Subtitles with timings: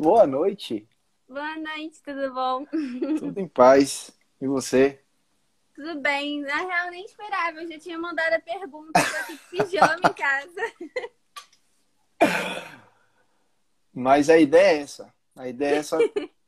[0.00, 0.88] Boa noite.
[1.28, 2.64] Boa noite, tudo bom?
[3.20, 4.10] Tudo em paz.
[4.40, 4.98] E você?
[5.74, 6.40] Tudo bem.
[6.40, 7.60] Na real, nem esperava.
[7.60, 8.98] Eu já tinha mandado a pergunta.
[8.98, 10.72] Eu tô aqui de pijama em casa.
[13.92, 15.14] Mas a ideia é essa.
[15.36, 15.98] A ideia é essa.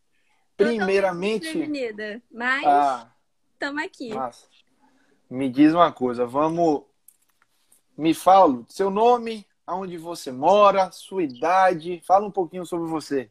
[0.57, 1.43] Primeiramente.
[1.43, 3.14] Desprevenida, Mas Ah,
[3.53, 4.14] estamos aqui.
[4.14, 4.46] massa.
[5.29, 6.25] Me diz uma coisa.
[6.25, 6.84] Vamos.
[7.98, 12.00] Me fala seu nome, aonde você mora, sua idade.
[12.07, 13.30] Fala um pouquinho sobre você.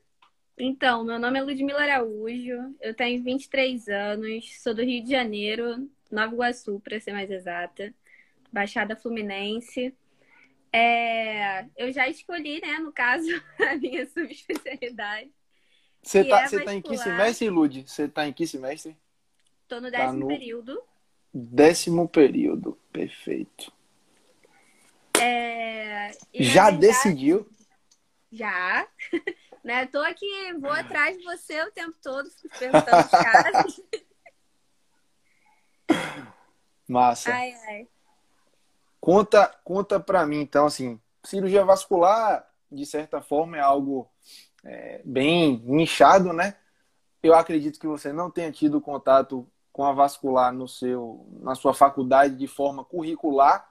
[0.64, 2.76] Então, meu nome é Ludmila Araújo.
[2.80, 4.62] Eu tenho 23 anos.
[4.62, 7.92] Sou do Rio de Janeiro, Nova Iguaçu, para ser mais exata.
[8.54, 9.92] Baixada Fluminense.
[10.72, 13.28] É, Eu já escolhi, né, no caso,
[13.60, 15.32] a minha subespecialidade.
[16.04, 17.84] Você tá, é você tá em que semestre, Lud?
[17.88, 18.96] Você tá em que semestre?
[19.68, 20.82] Tô no Tá décimo no- período.
[21.34, 22.78] Décimo período.
[22.94, 23.72] Perfeito.
[25.20, 27.50] É, Já verdade, decidiu?
[28.32, 28.88] Já.
[29.64, 29.86] né?
[29.88, 33.82] Tô aqui, vou atrás de você o tempo todo, perguntando os caras.
[36.88, 37.34] Massa.
[37.34, 37.88] Ai, ai.
[39.00, 44.10] Conta, conta para mim, então, assim, cirurgia vascular, de certa forma, é algo
[44.64, 46.56] é, bem nichado, né?
[47.24, 51.74] Eu acredito que você não tenha tido contato com a vascular no seu, na sua
[51.74, 53.70] faculdade de forma curricular.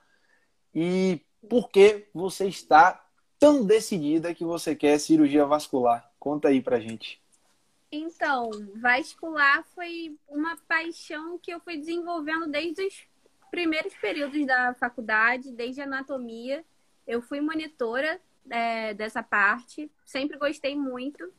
[0.75, 3.05] E por que você está
[3.41, 6.09] tão decidida que você quer cirurgia vascular?
[6.21, 7.21] Conta aí pra gente.
[7.91, 13.09] Então, vascular foi uma paixão que eu fui desenvolvendo desde os
[13.51, 16.65] primeiros períodos da faculdade, desde anatomia.
[17.07, 21.33] Eu fui monitora é, dessa parte, sempre gostei muito.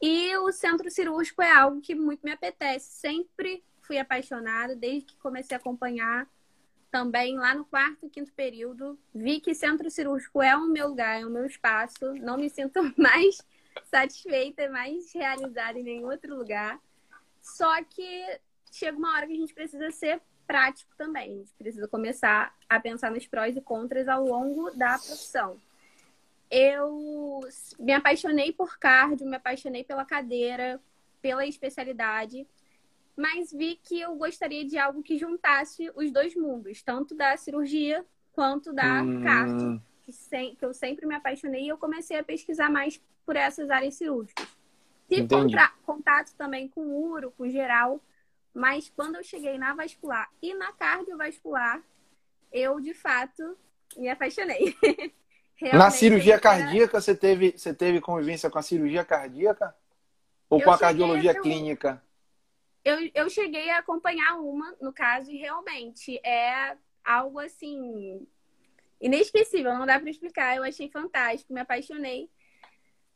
[0.00, 2.86] E o centro cirúrgico é algo que muito me apetece.
[3.00, 6.28] Sempre fui apaixonada, desde que comecei a acompanhar.
[6.90, 11.20] Também lá no quarto e quinto período, vi que centro cirúrgico é o meu lugar,
[11.20, 12.14] é o meu espaço.
[12.14, 13.42] Não me sinto mais
[13.90, 16.80] satisfeita, mais realizada em nenhum outro lugar.
[17.42, 18.40] Só que
[18.72, 21.32] chega uma hora que a gente precisa ser prático também.
[21.32, 25.60] A gente precisa começar a pensar nos prós e contras ao longo da profissão.
[26.50, 27.40] Eu
[27.78, 30.80] me apaixonei por cardio, me apaixonei pela cadeira,
[31.20, 32.46] pela especialidade,
[33.16, 38.04] mas vi que eu gostaria de algo que juntasse os dois mundos, tanto da cirurgia
[38.32, 42.70] quanto da Hum, que, sem- que eu sempre me apaixonei e eu comecei a pesquisar
[42.70, 44.46] mais por essas áreas cirúrgicas.
[45.08, 45.26] Tive
[45.84, 48.00] contato também com uro, com geral,
[48.54, 51.82] mas quando eu cheguei na vascular e na cardiovascular,
[52.52, 53.56] eu de fato
[53.96, 54.76] me apaixonei.
[55.72, 59.74] Na cirurgia era- cardíaca, você teve, você teve convivência com a cirurgia cardíaca?
[60.50, 62.02] Ou Eu com a cardiologia a ter clínica?
[62.86, 68.24] Eu, eu cheguei a acompanhar uma, no caso, e realmente é algo assim
[69.00, 70.56] inesquecível, não dá para explicar.
[70.56, 72.30] Eu achei fantástico, me apaixonei.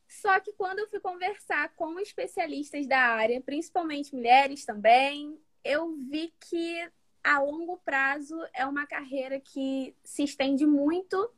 [0.09, 6.35] Só que quando eu fui conversar com especialistas da área, principalmente mulheres também, eu vi
[6.49, 6.91] que
[7.23, 11.31] a longo prazo é uma carreira que se estende muito.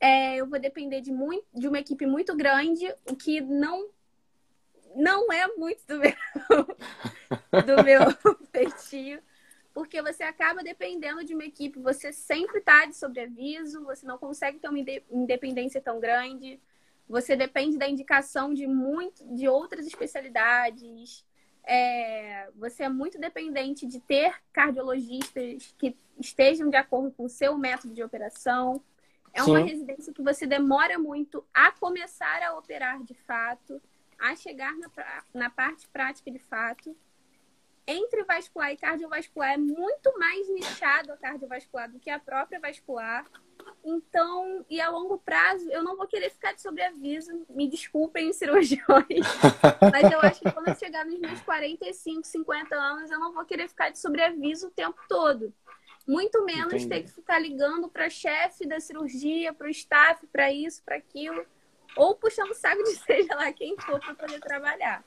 [0.00, 3.88] É, eu vou depender de, muito, de uma equipe muito grande, o que não,
[4.94, 6.14] não é muito do meu,
[7.66, 8.00] do meu
[8.52, 9.22] feitio,
[9.72, 14.58] porque você acaba dependendo de uma equipe, você sempre está de sobreaviso, você não consegue
[14.58, 16.60] ter uma inde- independência tão grande,
[17.08, 21.24] você depende da indicação de muito de outras especialidades.
[21.64, 27.56] É, você é muito dependente de ter cardiologistas que estejam de acordo com o seu
[27.56, 28.82] método de operação.
[29.32, 29.66] É uma Sim.
[29.66, 33.80] residência que você demora muito a começar a operar de fato,
[34.18, 34.90] a chegar na,
[35.32, 36.96] na parte prática de fato.
[37.86, 43.24] Entre vascular e cardiovascular é muito mais nichado a cardiovascular do que a própria vascular.
[43.84, 47.46] Então, e a longo prazo, eu não vou querer ficar de sobreaviso.
[47.48, 49.26] Me desculpem, cirurgiões.
[49.90, 53.44] Mas eu acho que quando eu chegar nos meus 45, 50 anos, eu não vou
[53.44, 55.52] querer ficar de sobreaviso o tempo todo.
[56.06, 56.88] Muito menos Entendi.
[56.88, 61.44] ter que ficar ligando para chefe da cirurgia, para o staff, para isso, para aquilo.
[61.96, 65.04] Ou puxando o saco de seja lá quem for para poder trabalhar.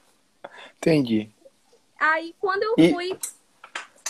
[0.78, 1.30] Entendi.
[2.00, 3.20] Aí, quando eu E- fui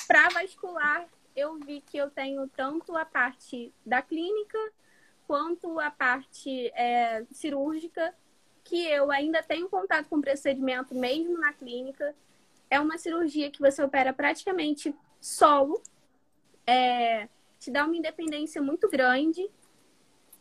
[0.07, 4.57] para vascular, eu vi que eu tenho tanto a parte da clínica
[5.27, 8.13] quanto a parte é, cirúrgica,
[8.63, 12.13] que eu ainda tenho contato com o procedimento mesmo na clínica.
[12.69, 15.81] É uma cirurgia que você opera praticamente solo,
[16.65, 17.27] é,
[17.59, 19.49] te dá uma independência muito grande,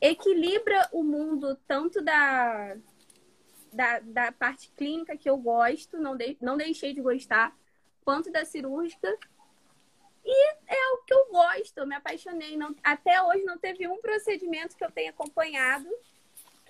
[0.00, 2.76] equilibra o mundo tanto da,
[3.72, 7.56] da, da parte clínica que eu gosto, não, de, não deixei de gostar,
[8.04, 9.16] quanto da cirúrgica.
[10.24, 12.56] E é o que eu gosto, eu me apaixonei.
[12.56, 15.88] Não, até hoje não teve um procedimento que eu tenha acompanhado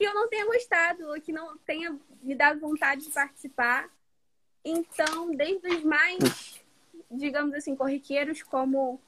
[0.01, 3.87] que eu não tenha gostado, ou que não tenha me dado vontade de participar.
[4.65, 6.59] Então, desde os mais,
[7.11, 8.99] digamos assim, corriqueiros, como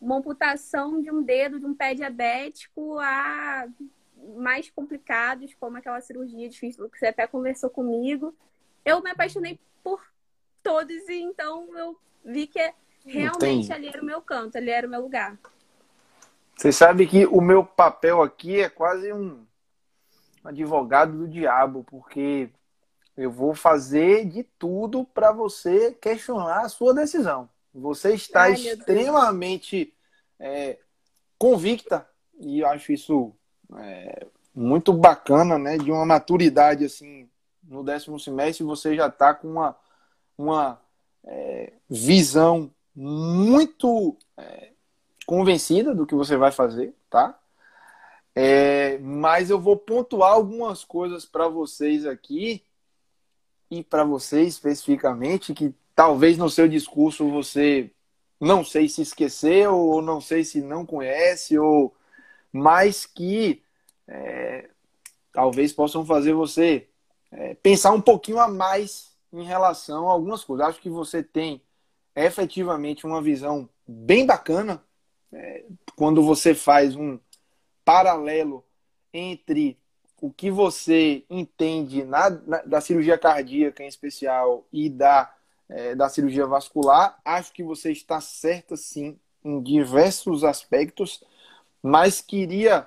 [0.00, 3.66] uma amputação de um dedo de um pé diabético, a
[4.36, 8.34] mais complicados, como aquela cirurgia difícil que você até conversou comigo,
[8.84, 10.02] eu me apaixonei por
[10.62, 12.72] todos e então eu vi que
[13.04, 13.72] realmente Entendi.
[13.72, 15.38] ali era o meu canto, ali era o meu lugar.
[16.56, 19.46] Você sabe que o meu papel aqui é quase um
[20.42, 22.50] advogado do diabo, porque
[23.16, 27.48] eu vou fazer de tudo para você questionar a sua decisão.
[27.78, 29.92] Você está Ai, extremamente
[30.38, 30.78] é,
[31.38, 32.08] convicta
[32.38, 33.32] e eu acho isso
[33.76, 35.78] é, muito bacana, né?
[35.78, 37.28] De uma maturidade assim
[37.62, 39.76] no décimo semestre você já está com uma,
[40.36, 40.80] uma
[41.24, 44.70] é, visão muito é,
[45.26, 47.38] convencida do que você vai fazer, tá?
[48.34, 52.64] É, mas eu vou pontuar algumas coisas para vocês aqui
[53.70, 57.90] e para você especificamente que talvez no seu discurso você
[58.40, 61.92] não sei se esqueceu ou não sei se não conhece ou
[62.52, 63.64] mas que
[64.06, 64.70] é,
[65.32, 66.86] talvez possam fazer você
[67.32, 70.68] é, pensar um pouquinho a mais em relação a algumas coisas.
[70.68, 71.60] Acho que você tem
[72.14, 74.80] efetivamente uma visão bem bacana
[75.32, 75.64] é,
[75.96, 77.18] quando você faz um
[77.84, 78.64] paralelo
[79.12, 79.76] entre
[80.20, 85.34] o que você entende na, na, da cirurgia cardíaca em especial e da,
[85.68, 91.22] é, da cirurgia vascular, acho que você está certa sim em diversos aspectos,
[91.82, 92.86] mas queria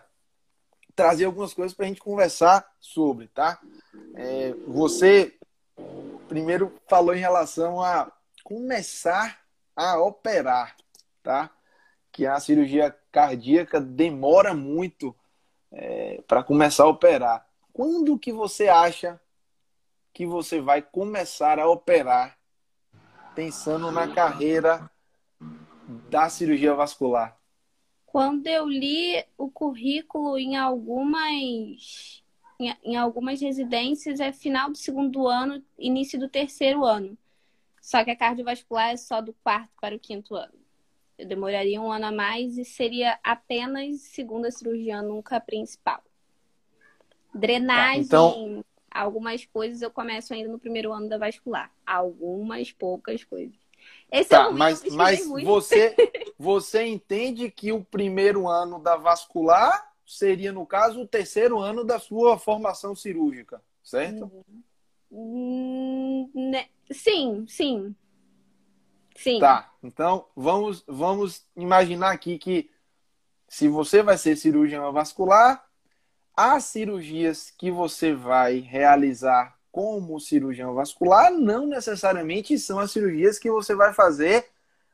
[0.95, 3.59] trazer algumas coisas para a gente conversar sobre, tá?
[4.15, 5.33] É, você
[6.27, 8.11] primeiro falou em relação a
[8.43, 9.41] começar
[9.75, 10.75] a operar,
[11.23, 11.49] tá?
[12.11, 15.15] que a cirurgia cardíaca demora muito
[15.71, 17.47] é, para começar a operar.
[17.71, 19.19] Quando que você acha
[20.13, 22.37] que você vai começar a operar
[23.41, 24.87] pensando na carreira
[26.11, 27.35] da cirurgia vascular?
[28.05, 32.21] Quando eu li o currículo em algumas
[32.59, 37.17] em, algumas residências é final do segundo ano, início do terceiro ano.
[37.81, 40.53] Só que a cardiovascular é só do quarto para o quinto ano.
[41.17, 46.03] Eu demoraria um ano a mais e seria apenas segunda cirurgia, nunca principal.
[47.33, 48.63] Drenagem, tá, então...
[48.91, 51.71] algumas coisas eu começo ainda no primeiro ano da vascular.
[51.85, 53.55] Algumas poucas coisas.
[54.11, 55.95] Esse tá, é o mas, mas você,
[56.37, 61.97] você entende que o primeiro ano da vascular seria, no caso, o terceiro ano da
[61.97, 64.29] sua formação cirúrgica, certo?
[65.09, 66.67] Hum, né?
[66.91, 67.95] Sim, sim.
[69.15, 69.39] Sim.
[69.39, 69.73] Tá.
[69.81, 72.69] Então, vamos, vamos imaginar aqui que
[73.47, 75.65] se você vai ser cirurgião vascular,
[76.35, 83.49] as cirurgias que você vai realizar como cirurgião vascular não necessariamente são as cirurgias que
[83.49, 84.49] você vai fazer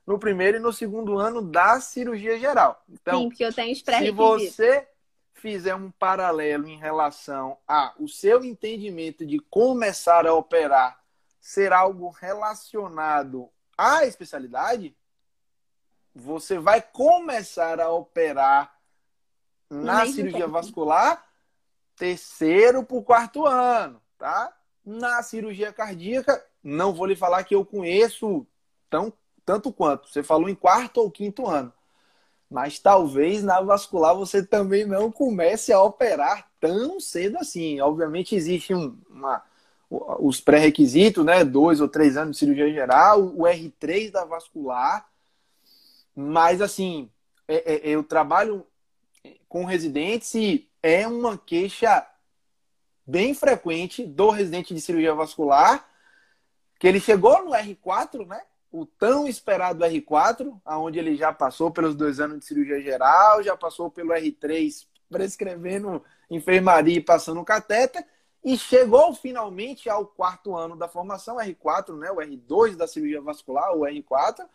[0.05, 2.83] no primeiro e no segundo ano da cirurgia geral.
[2.87, 4.87] Então, Sim, porque eu tenho Se você
[5.33, 10.99] fizer um paralelo em relação a o seu entendimento de começar a operar
[11.39, 14.95] ser algo relacionado a especialidade,
[16.13, 18.75] você vai começar a operar
[19.69, 20.51] na cirurgia tempo.
[20.51, 21.26] vascular
[21.97, 24.53] terceiro para o quarto ano, tá?
[24.85, 28.45] Na cirurgia cardíaca, não vou lhe falar que eu conheço
[28.89, 29.11] tão,
[29.45, 30.07] tanto quanto.
[30.07, 31.73] Você falou em quarto ou quinto ano.
[32.49, 37.81] Mas talvez na vascular você também não comece a operar tão cedo assim.
[37.81, 39.43] Obviamente existe um, uma,
[39.89, 41.43] os pré-requisitos, né?
[41.43, 45.09] Dois ou três anos de cirurgia geral, o R3 da vascular.
[46.15, 47.09] Mas, assim,
[47.47, 48.65] é, é, eu trabalho
[49.47, 52.05] com residentes e é uma queixa
[53.05, 55.87] bem frequente do residente de cirurgia vascular,
[56.79, 58.41] que ele chegou no R4, né?
[58.71, 63.55] O tão esperado R4, aonde ele já passou pelos dois anos de cirurgia geral, já
[63.55, 68.05] passou pelo R3 prescrevendo enfermaria e passando catéter,
[68.43, 73.73] e chegou finalmente ao quarto ano da formação, R4, né, o R2 da cirurgia vascular,
[73.73, 74.45] o R4,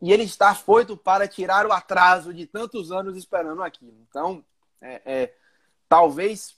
[0.00, 3.96] e ele está foito para tirar o atraso de tantos anos esperando aquilo.
[4.08, 4.44] Então,
[4.80, 5.34] é, é,
[5.88, 6.56] talvez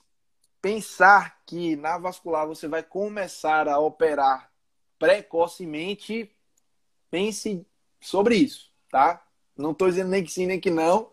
[0.61, 4.51] pensar que na vascular você vai começar a operar
[4.99, 6.31] precocemente,
[7.09, 7.65] pense
[7.99, 9.23] sobre isso, tá?
[9.57, 11.09] Não estou dizendo nem que sim, nem que não,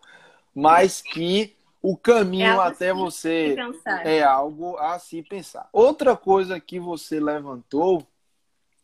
[0.53, 3.55] mas que o caminho é até você
[4.03, 5.67] é algo a se pensar.
[5.73, 8.05] Outra coisa que você levantou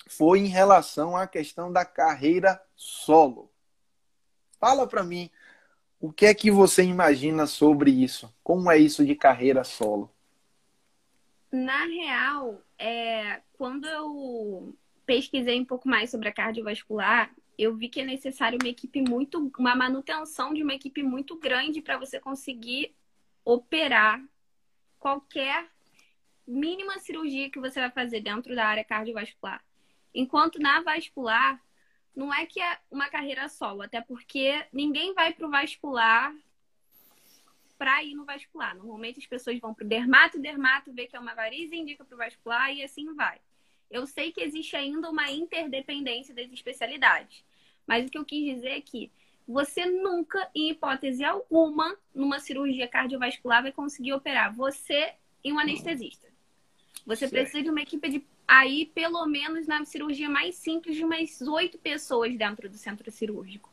[0.05, 3.51] foi em relação à questão da carreira solo.
[4.59, 5.29] Fala para mim,
[5.99, 8.33] o que é que você imagina sobre isso?
[8.43, 10.11] Como é isso de carreira solo?
[11.51, 18.01] Na real, é, quando eu pesquisei um pouco mais sobre a cardiovascular, eu vi que
[18.01, 22.93] é necessário uma equipe muito, uma manutenção de uma equipe muito grande para você conseguir
[23.43, 24.21] operar
[24.99, 25.67] qualquer
[26.47, 29.63] mínima cirurgia que você vai fazer dentro da área cardiovascular.
[30.15, 31.61] Enquanto na vascular,
[32.15, 36.33] não é que é uma carreira solo, até porque ninguém vai para o vascular
[37.77, 38.73] para ir no vascular.
[38.73, 41.75] Normalmente as pessoas vão para o dermato, o dermato vê que é uma variz e
[41.75, 43.37] indica para o vascular e assim vai.
[43.91, 47.43] Eu sei que existe ainda uma interdependência das especialidades,
[47.85, 49.11] mas o que eu quis dizer é que
[49.45, 56.27] você nunca, em hipótese alguma, numa cirurgia cardiovascular, vai conseguir operar você e um anestesista.
[57.05, 57.33] Você certo.
[57.33, 61.77] precisa de uma equipe de aí, pelo menos na cirurgia mais simples, de umas oito
[61.77, 63.69] pessoas dentro do centro cirúrgico.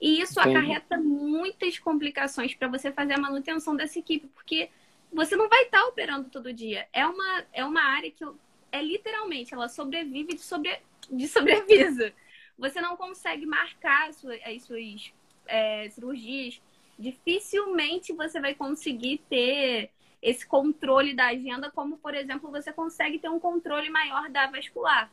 [0.00, 0.56] E isso Entendi.
[0.56, 4.70] acarreta muitas complicações para você fazer a manutenção dessa equipe, porque
[5.12, 6.86] você não vai estar tá operando todo dia.
[6.92, 8.24] É uma, é uma área que
[8.70, 10.78] é literalmente, ela sobrevive de, sobre,
[11.10, 12.12] de sobrevisa.
[12.58, 15.12] Você não consegue marcar as suas, as suas
[15.46, 16.60] é, cirurgias.
[16.98, 23.28] Dificilmente você vai conseguir ter esse controle da agenda, como, por exemplo, você consegue ter
[23.28, 25.10] um controle maior da vascular.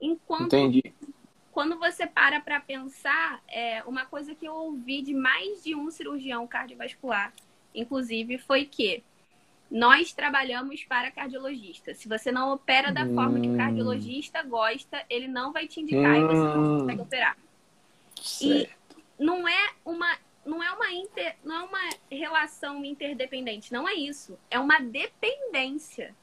[0.00, 0.94] Enquanto, Entendi.
[1.52, 5.90] Quando você para para pensar, é, uma coisa que eu ouvi de mais de um
[5.90, 7.32] cirurgião cardiovascular,
[7.74, 9.02] inclusive, foi que
[9.70, 11.94] nós trabalhamos para cardiologista.
[11.94, 13.14] Se você não opera da hum.
[13.14, 13.56] forma que o hum.
[13.56, 16.16] cardiologista gosta, ele não vai te indicar hum.
[16.16, 16.78] e você não hum.
[16.80, 17.38] consegue operar.
[18.20, 18.96] Certo.
[19.18, 20.14] E não é uma
[20.46, 24.38] não é uma inter, não é uma relação interdependente, não é isso.
[24.50, 26.14] É uma dependência.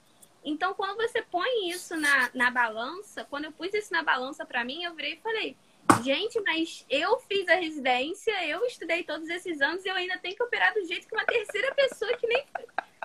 [0.44, 4.64] Então, quando você põe isso na, na balança, quando eu pus isso na balança para
[4.64, 5.58] mim, eu virei e falei:
[6.04, 10.36] gente, mas eu fiz a residência, eu estudei todos esses anos e eu ainda tenho
[10.36, 12.46] que operar do jeito que uma terceira pessoa que nem.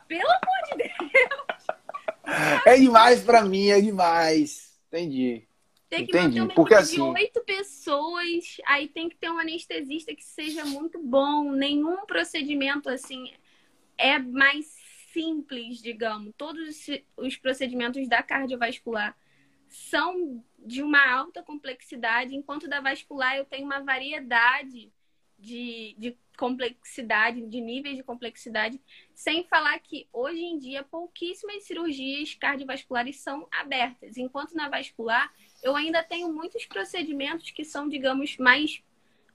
[0.07, 1.67] Pelo amor de Deus!
[2.65, 4.79] É demais para mim, é demais.
[4.89, 5.48] Entendi.
[5.89, 6.41] Tem que Entendi.
[6.41, 6.97] manter uma Porque, assim...
[6.97, 11.53] de oito pessoas, aí tem que ter um anestesista que seja muito bom.
[11.53, 13.33] Nenhum procedimento assim
[13.97, 14.67] é mais
[15.13, 16.33] simples, digamos.
[16.37, 19.17] Todos os procedimentos da cardiovascular
[19.69, 24.93] são de uma alta complexidade, enquanto da vascular eu tenho uma variedade
[25.39, 28.81] de, de complexidade, de níveis de complexidade,
[29.15, 35.75] sem falar que hoje em dia pouquíssimas cirurgias cardiovasculares são abertas, enquanto na vascular eu
[35.75, 38.83] ainda tenho muitos procedimentos que são, digamos, mais.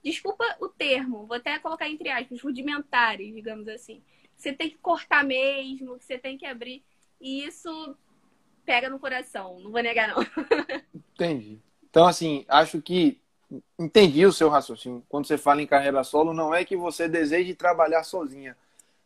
[0.02, 4.02] Desculpa o termo, vou até colocar entre aspas, rudimentares, digamos assim.
[4.36, 6.84] Você tem que cortar mesmo, você tem que abrir.
[7.20, 7.96] E isso
[8.64, 10.22] pega no coração, não vou negar, não.
[11.14, 11.58] Entendi.
[11.88, 13.20] Então, assim, acho que
[13.78, 15.04] entendi o seu raciocínio.
[15.08, 18.56] Quando você fala em carreira solo, não é que você deseje trabalhar sozinha,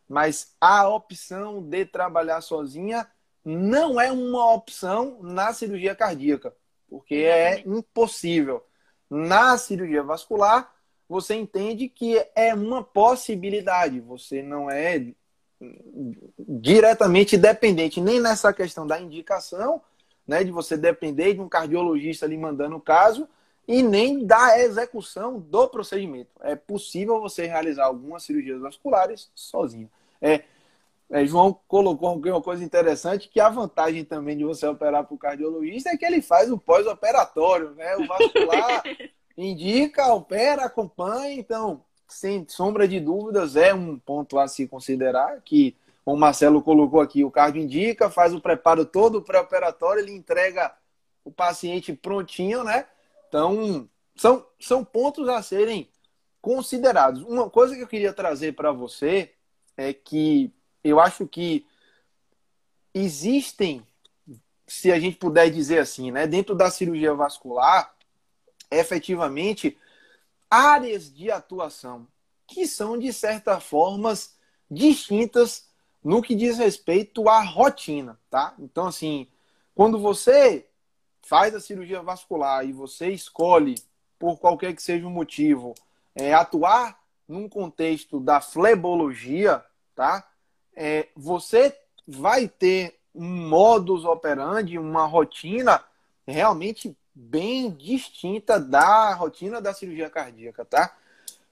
[0.07, 3.07] mas a opção de trabalhar sozinha
[3.45, 6.53] não é uma opção na cirurgia cardíaca
[6.89, 8.63] porque é impossível.
[9.09, 10.73] Na cirurgia vascular,
[11.07, 15.03] você entende que é uma possibilidade, você não é
[16.37, 19.81] diretamente dependente nem nessa questão da indicação,
[20.25, 23.27] né, de você depender de um cardiologista ali mandando o caso,
[23.67, 26.31] e nem da execução do procedimento.
[26.41, 29.89] É possível você realizar algumas cirurgias vasculares sozinho.
[30.21, 30.43] É,
[31.11, 35.17] é, João colocou uma coisa interessante, que a vantagem também de você operar para o
[35.17, 37.95] cardiologista é que ele faz o pós-operatório, né?
[37.97, 38.83] O vascular
[39.35, 45.75] indica, opera, acompanha, então, sem sombra de dúvidas, é um ponto a se considerar, que
[46.05, 50.71] o Marcelo colocou aqui, o cardio indica, faz o preparo todo pré-operatório, ele entrega
[51.25, 52.85] o paciente prontinho, né?
[53.27, 55.89] Então, são, são pontos a serem
[56.39, 57.23] considerados.
[57.23, 59.33] Uma coisa que eu queria trazer para você
[59.75, 61.65] é que eu acho que
[62.93, 63.85] existem,
[64.67, 67.93] se a gente puder dizer assim, né, dentro da cirurgia vascular,
[68.71, 69.77] efetivamente,
[70.49, 72.07] áreas de atuação
[72.47, 74.13] que são, de certa forma,
[74.69, 75.67] distintas
[76.03, 78.55] no que diz respeito à rotina, tá?
[78.57, 79.27] Então, assim,
[79.75, 80.67] quando você
[81.21, 83.75] faz a cirurgia vascular e você escolhe,
[84.17, 85.73] por qualquer que seja o motivo,
[86.15, 89.63] é, atuar num contexto da flebologia,
[89.95, 90.28] tá?
[90.81, 95.83] É, você vai ter um modus operandi, uma rotina
[96.25, 100.95] realmente bem distinta da rotina da cirurgia cardíaca, tá?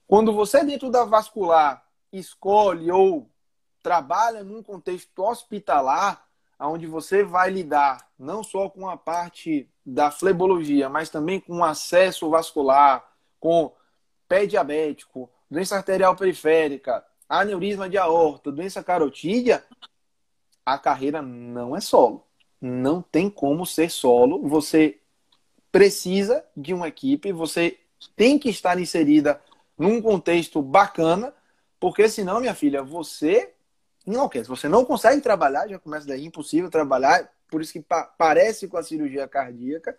[0.07, 3.29] Quando você dentro da vascular escolhe ou
[3.83, 6.25] trabalha num contexto hospitalar,
[6.57, 12.29] onde você vai lidar não só com a parte da flebologia, mas também com acesso
[12.29, 13.05] vascular,
[13.41, 13.73] com
[14.25, 19.63] pé diabético, doença arterial periférica, aneurisma de aorta, doença carotídea,
[20.65, 22.25] a carreira não é solo.
[22.59, 24.47] Não tem como ser solo.
[24.47, 24.99] Você
[25.71, 27.77] precisa de uma equipe, você
[28.15, 29.41] tem que estar inserida
[29.77, 31.33] num contexto bacana,
[31.79, 33.53] porque senão, minha filha, você
[34.05, 34.49] enlouquece.
[34.49, 38.77] Você não consegue trabalhar, já começa daí, impossível trabalhar, por isso que pa parece com
[38.77, 39.97] a cirurgia cardíaca,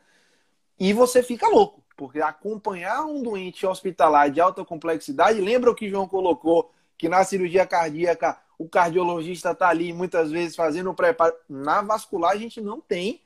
[0.79, 5.89] e você fica louco, porque acompanhar um doente hospitalar de alta complexidade, lembra o que
[5.89, 11.35] João colocou, que na cirurgia cardíaca o cardiologista está ali muitas vezes fazendo o preparo.
[11.49, 13.23] Na vascular a gente não tem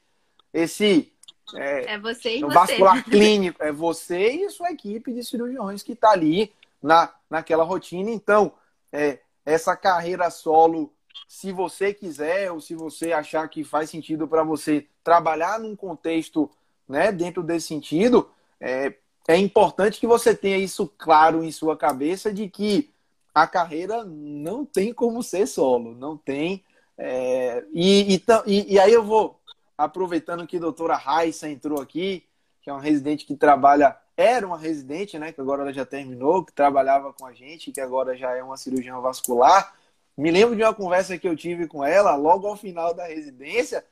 [0.52, 1.10] esse
[1.54, 3.10] é, é você e vascular você.
[3.10, 3.62] clínico.
[3.62, 6.52] É você e sua equipe de cirurgiões que está ali
[6.82, 8.10] na, naquela rotina.
[8.10, 8.52] Então,
[8.92, 10.92] é, essa carreira solo,
[11.26, 16.50] se você quiser ou se você achar que faz sentido para você trabalhar num contexto
[16.88, 18.94] né, dentro desse sentido, é,
[19.26, 22.90] é importante que você tenha isso claro em sua cabeça de que
[23.34, 26.64] a carreira não tem como ser solo, não tem.
[26.96, 29.40] É, e, e, e, aí eu vou,
[29.76, 32.26] aproveitando que a doutora Raissa entrou aqui,
[32.60, 36.44] que é uma residente que trabalha, era uma residente, né, que agora ela já terminou,
[36.44, 39.74] que trabalhava com a gente, que agora já é uma cirurgiã vascular.
[40.16, 43.84] Me lembro de uma conversa que eu tive com ela logo ao final da residência,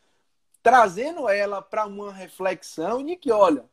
[0.62, 3.64] trazendo ela para uma reflexão de que, olha,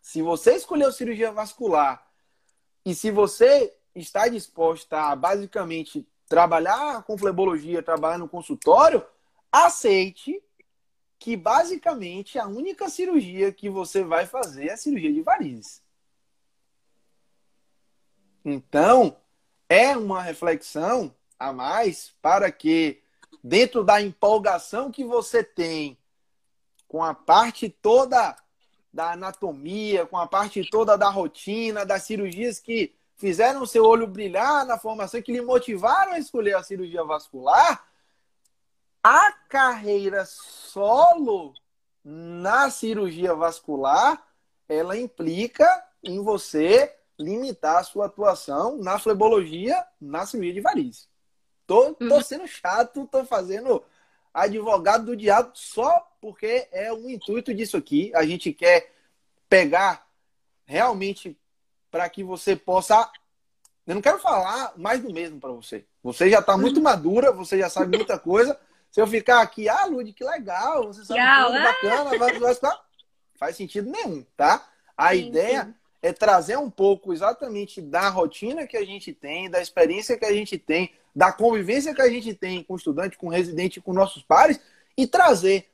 [0.00, 2.06] se você escolheu cirurgia vascular
[2.84, 9.04] e se você está disposta a basicamente trabalhar com flebologia, trabalhar no consultório,
[9.50, 10.42] aceite
[11.18, 15.82] que basicamente a única cirurgia que você vai fazer é a cirurgia de varizes.
[18.44, 19.16] Então,
[19.68, 23.02] é uma reflexão a mais para que,
[23.42, 25.98] dentro da empolgação que você tem
[26.86, 28.36] com a parte toda
[28.92, 34.64] da anatomia, com a parte toda da rotina, das cirurgias que fizeram seu olho brilhar
[34.64, 37.84] na formação, que lhe motivaram a escolher a cirurgia vascular,
[39.02, 41.52] a carreira solo
[42.04, 44.24] na cirurgia vascular,
[44.68, 45.66] ela implica
[46.02, 51.08] em você limitar a sua atuação na flebologia, na cirurgia de varizes.
[51.66, 52.22] Tô, tô uhum.
[52.22, 53.84] sendo chato, tô fazendo
[54.32, 58.12] advogado do diabo só porque é o intuito disso aqui.
[58.14, 58.92] A gente quer
[59.48, 60.06] pegar
[60.64, 61.36] realmente
[61.90, 63.10] para que você possa.
[63.86, 65.84] Eu não quero falar mais do mesmo para você.
[66.02, 68.58] Você já está muito madura, você já sabe muita coisa.
[68.90, 72.54] Se eu ficar aqui, ah, Lud, que legal, você sabe legal, tudo, bacana, vai, vai,
[72.54, 72.72] vai,
[73.34, 74.66] faz sentido nenhum, tá?
[74.96, 75.74] A sim, ideia sim.
[76.02, 80.32] é trazer um pouco exatamente da rotina que a gente tem, da experiência que a
[80.32, 84.60] gente tem, da convivência que a gente tem com estudante, com residente, com nossos pares,
[84.96, 85.70] e trazer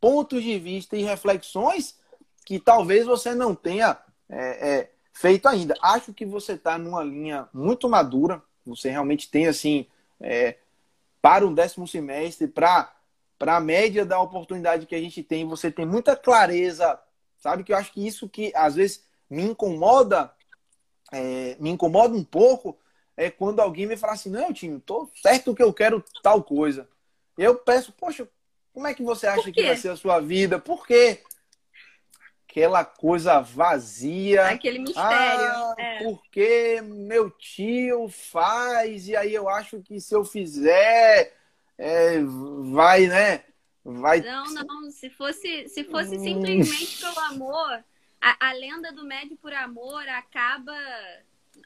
[0.00, 1.98] pontos de vista e reflexões
[2.44, 3.96] que talvez você não tenha
[4.28, 5.74] é, é, feito ainda.
[5.80, 8.42] Acho que você está numa linha muito madura.
[8.66, 9.86] Você realmente tem, assim,
[10.20, 10.56] é,
[11.22, 12.92] para um décimo semestre, para
[13.40, 17.00] a média da oportunidade que a gente tem, você tem muita clareza,
[17.38, 17.62] sabe?
[17.62, 20.32] Que eu acho que isso que às vezes me incomoda,
[21.12, 22.76] é, me incomoda um pouco,
[23.16, 26.88] é quando alguém me fala assim, não, time, tô certo que eu quero tal coisa.
[27.38, 28.28] Eu peço, poxa,
[28.72, 30.58] como é que você acha que vai ser a sua vida?
[30.58, 31.22] Por quê?
[32.54, 34.46] Aquela coisa vazia.
[34.46, 35.04] Aquele mistério.
[35.06, 36.04] Ah, é.
[36.04, 41.36] Porque meu tio faz, e aí eu acho que se eu fizer,
[41.76, 42.20] é,
[42.72, 43.42] vai, né?
[43.84, 44.20] Vai...
[44.20, 44.90] Não, não.
[44.92, 47.84] Se fosse, se fosse simplesmente pelo amor,
[48.20, 50.72] a, a lenda do médio por amor acaba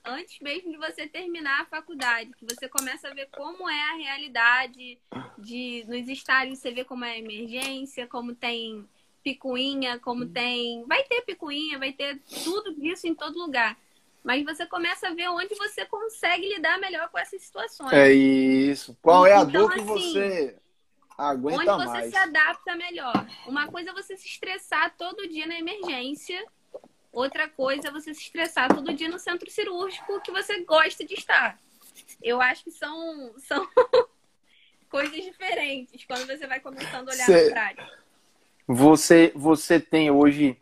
[0.05, 3.97] antes mesmo de você terminar a faculdade, que você começa a ver como é a
[3.97, 4.99] realidade
[5.37, 8.89] de nos estádios, você vê como é a emergência, como tem
[9.29, 10.33] picuinha, como uhum.
[10.33, 10.85] tem.
[10.87, 13.77] Vai ter picuinha, vai ter tudo isso em todo lugar.
[14.25, 17.93] Mas você começa a ver onde você consegue lidar melhor com essas situações.
[17.93, 18.97] É isso.
[19.03, 20.57] Qual é a então, dor que assim, você
[21.17, 23.27] aguenta onde você se adapta melhor.
[23.47, 26.43] Uma coisa é você se estressar todo dia na emergência.
[27.13, 31.15] Outra coisa é você se estressar todo dia no centro cirúrgico que você gosta de
[31.15, 31.59] estar.
[32.23, 33.69] Eu acho que são, são
[34.89, 37.51] coisas diferentes quando você vai começando a olhar Cê...
[37.51, 38.08] para prática.
[38.71, 40.61] Você, você tem hoje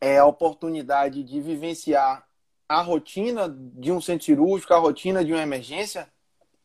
[0.00, 2.26] é, a oportunidade de vivenciar
[2.66, 6.10] a rotina de um centro cirúrgico, a rotina de uma emergência?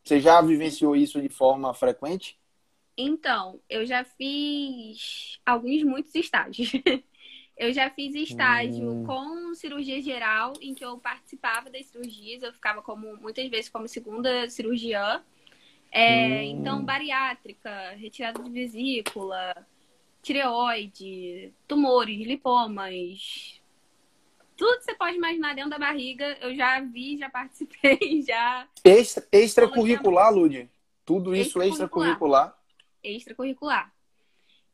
[0.02, 2.39] Você já vivenciou isso de forma frequente?
[2.98, 6.72] Então, eu já fiz alguns, muitos estágios.
[7.58, 9.04] eu já fiz estágio hum.
[9.06, 13.89] com cirurgia geral, em que eu participava das cirurgias, eu ficava como muitas vezes como
[13.89, 15.22] segunda cirurgiã.
[15.91, 16.41] É, hum.
[16.44, 19.54] Então, bariátrica, retirada de vesícula,
[20.25, 23.61] tireoide, tumores, lipomas,
[24.57, 28.67] tudo que você pode imaginar dentro da barriga, eu já vi, já participei, já.
[28.83, 30.67] Extra, extracurricular, Lud?
[31.05, 32.57] Tudo isso extracurricular?
[33.03, 33.93] extracurricular.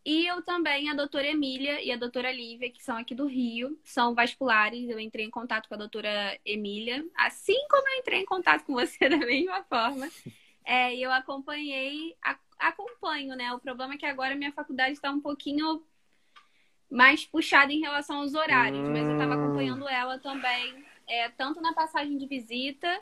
[0.05, 3.77] E eu também, a doutora Emília e a doutora Lívia, que são aqui do Rio,
[3.83, 4.89] são vasculares.
[4.89, 8.73] Eu entrei em contato com a doutora Emília, assim como eu entrei em contato com
[8.73, 10.09] você da mesma forma.
[10.63, 13.51] É, eu acompanhei, a, acompanho, né?
[13.53, 15.83] O problema é que agora minha faculdade está um pouquinho
[16.89, 18.91] mais puxada em relação aos horários, hum.
[18.91, 23.01] mas eu estava acompanhando ela também, é, tanto na passagem de visita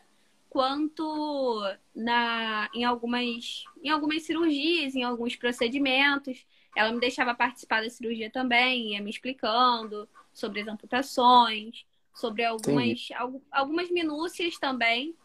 [0.49, 1.61] quanto
[1.95, 6.45] na, em, algumas, em algumas cirurgias, em alguns procedimentos.
[6.75, 13.09] Ela me deixava participar da cirurgia também, ia me explicando sobre as amputações, sobre algumas,
[13.51, 15.15] algumas minúcias também.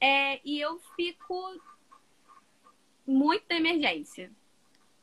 [0.00, 1.34] É, e eu fico
[3.06, 4.30] muito na emergência.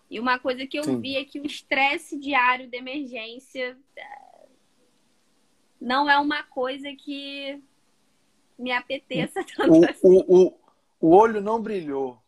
[0.09, 0.99] E uma coisa que eu Sim.
[0.99, 4.45] vi é que o estresse diário de emergência é,
[5.81, 7.59] não é uma coisa que
[8.57, 10.23] me apeteça tanto o, assim.
[10.27, 10.59] O, o,
[10.99, 12.21] o olho não brilhou.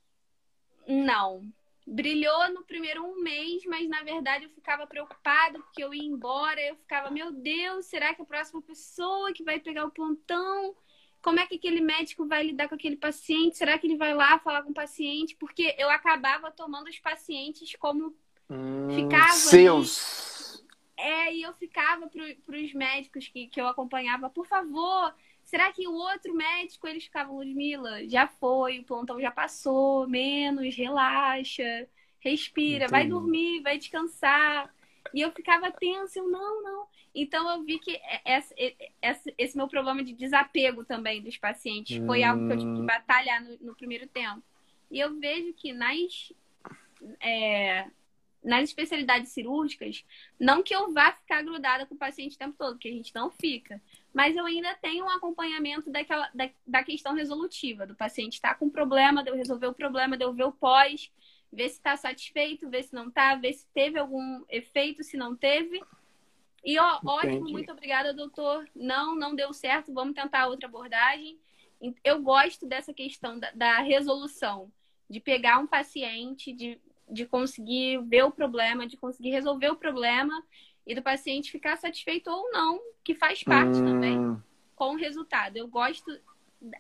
[0.87, 1.43] Não.
[1.85, 6.59] Brilhou no primeiro um mês, mas na verdade eu ficava preocupada porque eu ia embora.
[6.59, 10.75] Eu ficava, meu Deus, será que a próxima pessoa que vai pegar o plantão
[11.25, 13.57] como é que aquele médico vai lidar com aquele paciente?
[13.57, 15.35] Será que ele vai lá falar com o paciente?
[15.35, 18.15] Porque eu acabava tomando os pacientes como
[18.47, 19.31] hum, ficava.
[19.31, 20.63] Seus.
[20.95, 21.09] Ali.
[21.09, 25.87] É, e eu ficava para os médicos que, que eu acompanhava, por favor, será que
[25.87, 28.07] o outro médico eles ficavam, Ludmilla?
[28.07, 32.91] Já foi, o plantão já passou, menos, relaxa, respira, Entendi.
[32.91, 34.71] vai dormir, vai descansar.
[35.13, 36.87] E eu ficava tensa, eu não, não.
[37.13, 42.05] Então eu vi que esse, esse, esse meu problema de desapego também dos pacientes hum.
[42.05, 42.85] foi algo que eu tive que hum.
[42.85, 44.43] batalhar no, no primeiro tempo.
[44.91, 46.33] E eu vejo que nas,
[47.21, 47.87] é,
[48.43, 50.05] nas especialidades cirúrgicas,
[50.39, 53.13] não que eu vá ficar grudada com o paciente o tempo todo, porque a gente
[53.15, 53.81] não fica.
[54.13, 58.55] Mas eu ainda tenho um acompanhamento daquela, da, da questão resolutiva, do paciente estar tá
[58.55, 61.11] com problema, de eu resolver o problema, de eu ver o pós,
[61.55, 65.35] ver se está satisfeito, ver se não está, ver se teve algum efeito, se não
[65.35, 65.81] teve.
[66.63, 68.67] E ó, ótimo, muito obrigada, doutor.
[68.75, 71.39] Não, não deu certo, vamos tentar outra abordagem.
[72.03, 74.71] Eu gosto dessa questão da, da resolução,
[75.09, 80.43] de pegar um paciente, de, de conseguir ver o problema, de conseguir resolver o problema
[80.85, 83.85] e do paciente ficar satisfeito ou não, que faz parte hum.
[83.85, 84.43] também
[84.75, 85.55] com o resultado.
[85.55, 86.19] Eu gosto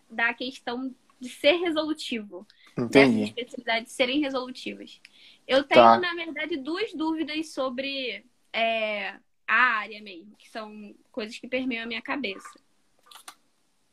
[0.09, 2.45] da questão de ser resolutivo,
[2.77, 3.19] Entendi.
[3.19, 4.99] dessas especialidades serem resolutivas.
[5.47, 5.97] Eu tenho, tá.
[5.99, 9.15] na verdade, duas dúvidas sobre é,
[9.47, 12.59] a área mesmo, que são coisas que permeiam a minha cabeça.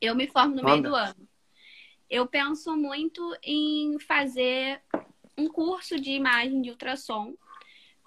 [0.01, 1.29] Eu me formo no meio do ano.
[2.11, 4.83] Eu penso muito em fazer
[5.39, 7.35] um curso de imagem de ultrassom,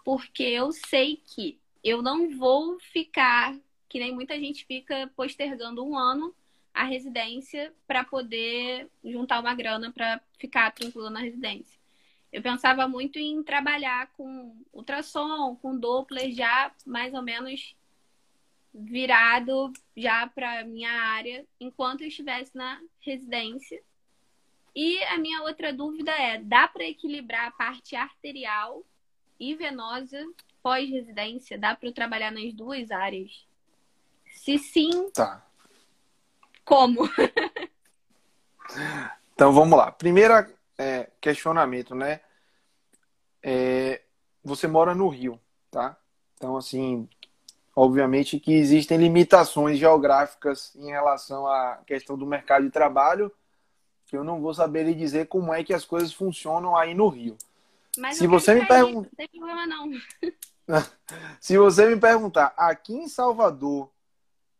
[0.03, 3.57] porque eu sei que eu não vou ficar,
[3.87, 6.35] que nem muita gente fica postergando um ano
[6.75, 11.79] a residência para poder juntar uma grana para ficar tranquila na residência.
[12.31, 17.73] Eu pensava muito em trabalhar com ultrassom, com Doppler já mais ou menos
[18.73, 23.81] virado já para minha área enquanto eu estivesse na residência.
[24.75, 28.83] E a minha outra dúvida é: dá para equilibrar a parte arterial
[29.39, 30.21] e venosa
[30.61, 31.57] pós-residência?
[31.57, 33.47] Dá para eu trabalhar nas duas áreas?
[34.25, 35.44] Se sim, tá.
[36.65, 37.09] Como?
[39.33, 39.91] então vamos lá.
[39.91, 40.33] Primeiro
[40.77, 42.19] é, questionamento, né?
[43.41, 44.01] É,
[44.43, 45.39] você mora no Rio,
[45.71, 45.95] tá?
[46.35, 47.07] Então, assim,
[47.75, 53.31] obviamente que existem limitações geográficas em relação à questão do mercado de trabalho,
[54.05, 57.07] que eu não vou saber lhe dizer como é que as coisas funcionam aí no
[57.07, 57.37] Rio.
[57.97, 59.91] Mas se você me perguntar, não tem problema não.
[61.39, 63.89] se você me perguntar aqui em Salvador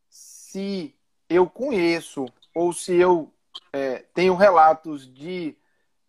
[0.09, 0.95] se
[1.29, 3.31] eu conheço ou se eu
[3.71, 5.55] é, tenho relatos de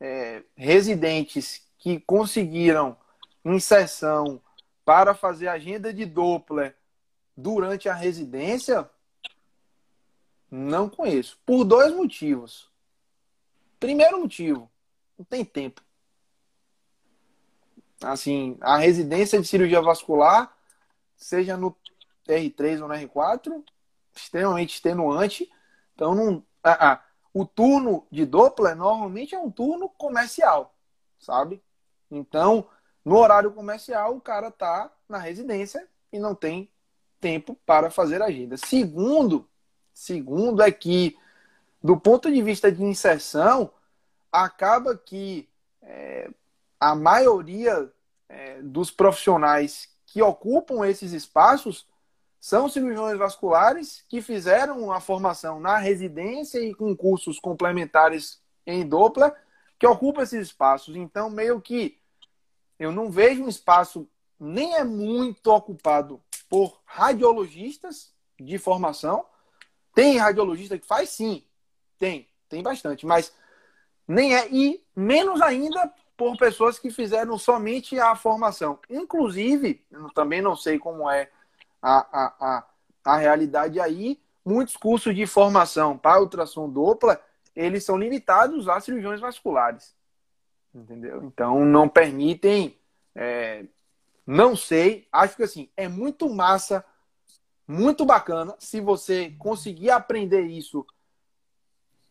[0.00, 2.96] é, residentes que conseguiram
[3.44, 4.40] inserção
[4.84, 6.76] para fazer agenda de Doppler
[7.36, 8.88] durante a residência,
[10.50, 11.38] não conheço.
[11.44, 12.70] Por dois motivos.
[13.78, 14.70] Primeiro motivo,
[15.18, 15.82] não tem tempo.
[18.02, 20.56] Assim, a residência de cirurgia vascular,
[21.16, 21.76] seja no
[22.26, 23.64] R3 ou no R4,
[24.18, 25.50] extremamente extenuante.
[25.94, 30.74] Então, não, ah, ah, o turno de Doppler normalmente é um turno comercial,
[31.18, 31.62] sabe?
[32.10, 32.66] Então,
[33.04, 36.70] no horário comercial, o cara tá na residência e não tem
[37.20, 38.56] tempo para fazer agenda.
[38.56, 39.48] Segundo,
[39.92, 41.16] segundo é que,
[41.82, 43.70] do ponto de vista de inserção,
[44.32, 45.48] acaba que
[45.82, 46.30] é,
[46.80, 47.92] a maioria
[48.28, 51.86] é, dos profissionais que ocupam esses espaços
[52.46, 59.34] são cirurgiões vasculares que fizeram a formação na residência e com cursos complementares em Doppler
[59.76, 60.94] que ocupam esses espaços.
[60.94, 61.98] Então, meio que
[62.78, 69.26] eu não vejo um espaço nem é muito ocupado por radiologistas de formação.
[69.92, 71.44] Tem radiologista que faz, sim,
[71.98, 73.34] tem, tem bastante, mas
[74.06, 78.78] nem é e menos ainda por pessoas que fizeram somente a formação.
[78.88, 81.28] Inclusive, também não sei como é
[81.86, 82.66] a, a, a,
[83.04, 87.20] a realidade aí, muitos cursos de formação para ultrassom dupla,
[87.54, 89.94] eles são limitados a cirurgiões vasculares.
[90.74, 91.22] Entendeu?
[91.22, 92.76] Então, não permitem.
[93.14, 93.64] É,
[94.26, 95.06] não sei.
[95.12, 96.84] Acho que assim, é muito massa,
[97.68, 100.84] muito bacana se você conseguir aprender isso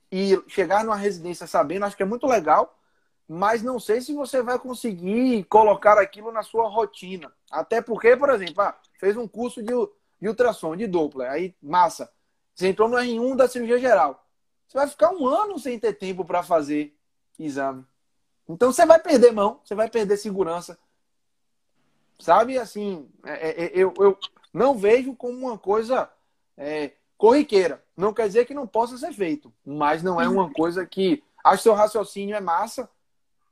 [0.09, 2.79] e chegar numa residência sabendo, acho que é muito legal,
[3.27, 7.29] mas não sei se você vai conseguir colocar aquilo na sua rotina.
[7.51, 9.73] Até porque, por exemplo, ah, fez um curso de,
[10.21, 12.12] de ultrassom, de dupla, aí massa.
[12.53, 14.25] Você entrou no R1 da cirurgia geral.
[14.67, 16.95] Você vai ficar um ano sem ter tempo para fazer
[17.38, 17.86] exame.
[18.47, 20.77] Então você vai perder mão, você vai perder segurança.
[22.19, 24.17] Sabe, assim, é, é, é, eu, eu
[24.53, 26.10] não vejo como uma coisa
[26.58, 27.84] é, corriqueira.
[27.95, 31.23] Não quer dizer que não possa ser feito, mas não é uma coisa que.
[31.43, 32.89] Acho que seu raciocínio é massa,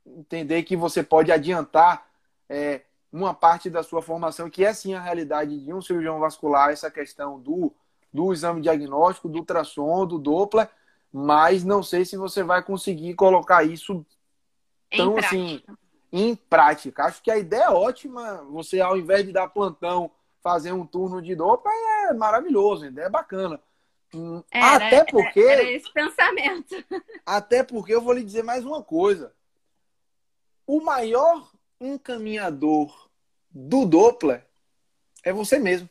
[0.04, 2.08] entender que você pode adiantar
[2.48, 2.82] é,
[3.14, 6.90] uma parte da sua formação, que é sim a realidade de um cirurgião vascular, essa
[6.90, 7.72] questão do,
[8.12, 10.68] do exame diagnóstico, do ultrassom, do Doppler,
[11.12, 14.04] mas não sei se você vai conseguir colocar isso
[14.90, 15.62] tão em assim
[16.12, 17.04] em prática.
[17.04, 18.44] Acho que a ideia é ótima.
[18.50, 20.10] Você, ao invés de dar plantão,
[20.42, 21.72] fazer um turno de Doppler
[22.08, 23.60] é maravilhoso, a ideia é bacana.
[24.12, 25.40] Hum, era, até porque.
[25.40, 26.74] Era esse pensamento.
[27.24, 29.32] Até porque eu vou lhe dizer mais uma coisa.
[30.66, 31.50] O maior
[31.80, 33.03] encaminhador
[33.54, 34.44] do Doppler
[35.22, 35.88] é você mesmo.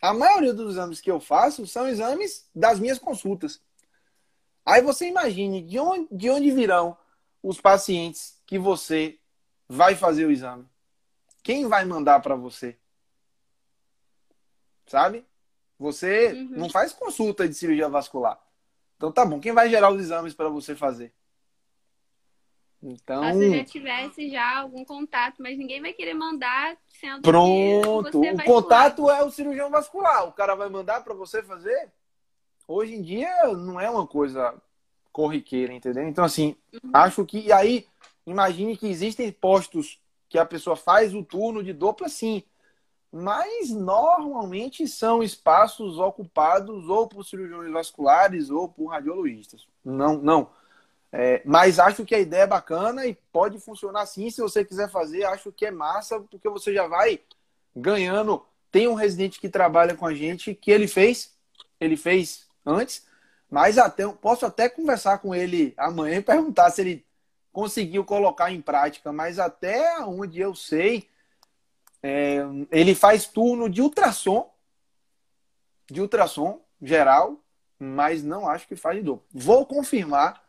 [0.00, 3.60] A maioria dos exames que eu faço são exames das minhas consultas.
[4.64, 6.96] Aí você imagine de onde, de onde virão
[7.42, 9.18] os pacientes que você
[9.68, 10.66] vai fazer o exame.
[11.42, 12.78] Quem vai mandar para você?
[14.86, 15.26] Sabe?
[15.78, 16.48] Você uhum.
[16.50, 18.40] não faz consulta de cirurgia vascular.
[18.96, 21.12] Então tá bom, quem vai gerar os exames para você fazer?
[22.82, 23.22] Então.
[23.34, 28.20] Se já tivesse já algum contato, mas ninguém vai querer mandar sendo Pronto.
[28.20, 30.26] o contato é o cirurgião vascular.
[30.26, 31.90] O cara vai mandar para você fazer.
[32.66, 34.54] Hoje em dia não é uma coisa
[35.12, 36.06] corriqueira, entendeu?
[36.08, 36.90] Então, assim, uhum.
[36.94, 37.40] acho que.
[37.40, 37.86] E aí,
[38.26, 42.42] imagine que existem postos que a pessoa faz o turno de dupla, sim.
[43.12, 49.66] Mas normalmente são espaços ocupados ou por cirurgiões vasculares ou por radiologistas.
[49.84, 50.48] Não, não.
[51.12, 54.30] É, mas acho que a ideia é bacana e pode funcionar sim.
[54.30, 57.20] Se você quiser fazer, acho que é massa, porque você já vai
[57.74, 58.44] ganhando.
[58.70, 61.34] Tem um residente que trabalha com a gente que ele fez,
[61.80, 63.04] ele fez antes,
[63.50, 67.04] mas até posso até conversar com ele amanhã e perguntar se ele
[67.52, 69.12] conseguiu colocar em prática.
[69.12, 71.08] Mas até onde eu sei,
[72.00, 72.38] é,
[72.70, 74.48] ele faz turno de ultrassom,
[75.90, 77.42] de ultrassom geral,
[77.76, 79.20] mas não acho que faz de dor.
[79.32, 80.40] Vou confirmar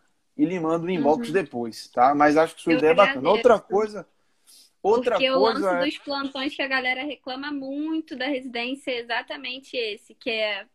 [0.42, 1.34] e lhe mando um inbox uhum.
[1.34, 2.16] depois, tá?
[2.16, 3.30] Mas acho que sua eu ideia é bacana.
[3.30, 4.08] Outra coisa.
[4.82, 5.86] Outra Porque coisa o lance é...
[5.86, 10.66] dos plantões que a galera reclama muito da residência é exatamente esse, que é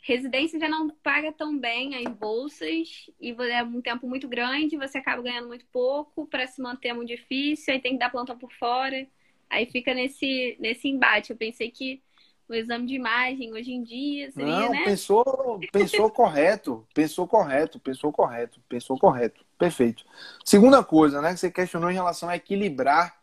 [0.00, 4.98] residência já não paga tão bem as bolsas e é um tempo muito grande, você
[4.98, 8.38] acaba ganhando muito pouco, para se manter é muito difícil, aí tem que dar plantão
[8.38, 9.08] por fora.
[9.50, 11.30] Aí fica nesse, nesse embate.
[11.30, 12.00] Eu pensei que
[12.48, 14.84] o exame de imagem hoje em dia seria, Não, né?
[14.84, 19.44] pensou, pensou correto, pensou correto, pensou correto, pensou correto.
[19.58, 20.04] Perfeito.
[20.44, 23.20] Segunda coisa, né, que você questionou em relação a equilibrar,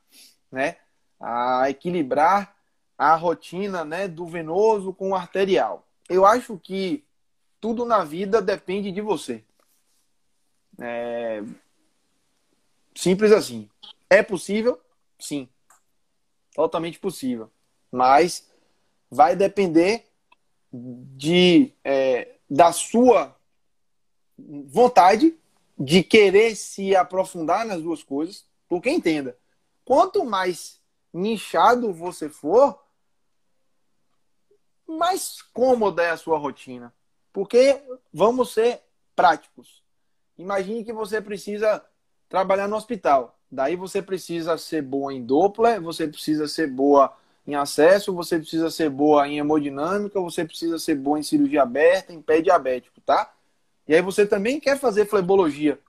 [0.51, 0.77] né,
[1.19, 2.55] a equilibrar
[2.97, 5.87] a rotina, né, do venoso com o arterial.
[6.07, 7.03] Eu acho que
[7.59, 9.43] tudo na vida depende de você.
[10.79, 11.41] É...
[12.93, 13.67] Simples assim.
[14.07, 14.79] É possível?
[15.17, 15.49] Sim.
[16.53, 17.51] Totalmente possível.
[17.91, 18.49] Mas
[19.15, 20.05] vai depender
[20.71, 23.33] de, é, da sua
[24.37, 25.33] vontade
[25.79, 29.37] de querer se aprofundar nas duas coisas, porque entenda,
[29.85, 30.81] quanto mais
[31.13, 32.77] nichado você for,
[34.85, 36.93] mais cômoda é a sua rotina.
[37.31, 37.81] Porque
[38.13, 38.81] vamos ser
[39.15, 39.81] práticos.
[40.37, 41.83] Imagine que você precisa
[42.27, 43.39] trabalhar no hospital.
[43.49, 47.15] Daí você precisa ser boa em Doppler, você precisa ser boa
[47.47, 52.11] em acesso, você precisa ser boa em hemodinâmica, você precisa ser boa em cirurgia aberta,
[52.11, 53.31] em pé diabético, tá?
[53.87, 55.79] E aí você também quer fazer flebologia.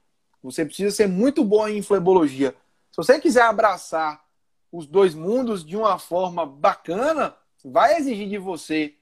[0.43, 2.55] Você precisa ser muito boa em flebologia.
[2.91, 4.23] Se você quiser abraçar
[4.71, 8.93] os dois mundos de uma forma bacana, vai exigir de você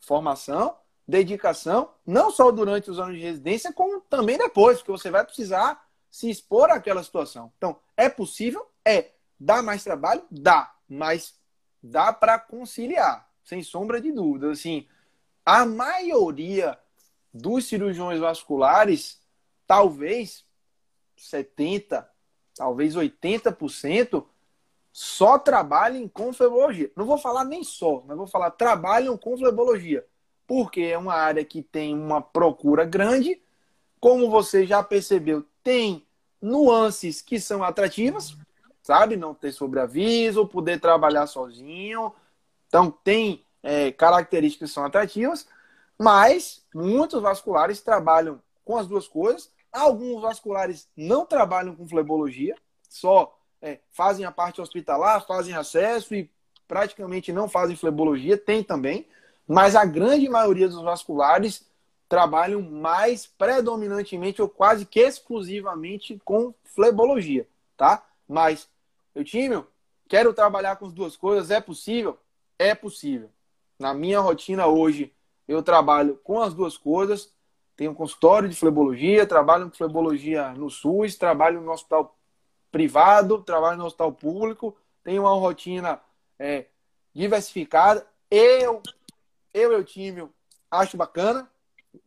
[0.00, 5.24] formação, dedicação, não só durante os anos de residência, como também depois, porque você vai
[5.24, 7.52] precisar se expor àquela situação.
[7.56, 8.64] Então, É possível?
[8.84, 9.10] É.
[9.40, 10.22] Dá mais trabalho?
[10.30, 10.72] Dá.
[10.88, 11.34] Mas
[11.82, 14.50] dá para conciliar, sem sombra de dúvida.
[14.50, 14.86] Assim,
[15.44, 16.78] a maioria
[17.32, 19.20] dos cirurgiões vasculares,
[19.66, 20.44] talvez
[21.16, 22.08] 70,
[22.54, 24.24] talvez 80%,
[24.92, 26.90] só trabalhem com flebologia.
[26.96, 30.04] Não vou falar nem só, mas vou falar trabalham com flebologia,
[30.46, 33.40] porque é uma área que tem uma procura grande.
[34.00, 36.06] Como você já percebeu, tem
[36.40, 38.36] nuances que são atrativas,
[38.88, 39.18] sabe?
[39.18, 42.10] Não ter sobreaviso, poder trabalhar sozinho.
[42.66, 45.46] Então, tem é, características que são atrativas,
[45.98, 49.52] mas muitos vasculares trabalham com as duas coisas.
[49.70, 52.56] Alguns vasculares não trabalham com flebologia,
[52.88, 56.30] só é, fazem a parte hospitalar, fazem acesso e
[56.66, 59.06] praticamente não fazem flebologia, tem também,
[59.46, 61.66] mas a grande maioria dos vasculares
[62.08, 67.46] trabalham mais predominantemente ou quase que exclusivamente com flebologia,
[67.76, 68.02] tá?
[68.26, 68.68] Mas,
[69.14, 69.64] eu time,
[70.08, 72.18] quero trabalhar com as duas coisas, é possível?
[72.58, 73.30] É possível.
[73.78, 75.12] Na minha rotina hoje,
[75.46, 77.32] eu trabalho com as duas coisas,
[77.76, 82.16] tenho um consultório de flebologia, trabalho com flebologia no SUS, trabalho no hospital
[82.72, 86.00] privado, trabalho no hospital público, tenho uma rotina
[86.38, 86.66] é,
[87.14, 88.06] diversificada.
[88.30, 88.82] Eu,
[89.54, 90.28] eu e o time
[90.70, 91.48] acho bacana,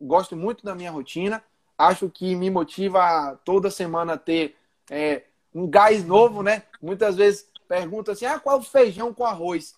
[0.00, 1.42] gosto muito da minha rotina,
[1.76, 4.56] acho que me motiva toda semana ter
[4.90, 6.62] é, um gás novo, né?
[6.80, 9.74] Muitas vezes pergunta assim, ah, qual o feijão com arroz?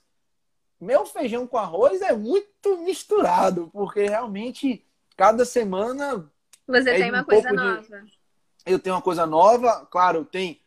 [0.80, 4.84] Meu feijão com arroz é muito misturado, porque realmente
[5.16, 6.30] cada semana.
[6.66, 7.82] Você é tem uma um coisa nova.
[7.82, 8.12] De...
[8.66, 10.60] Eu tenho uma coisa nova, claro, tem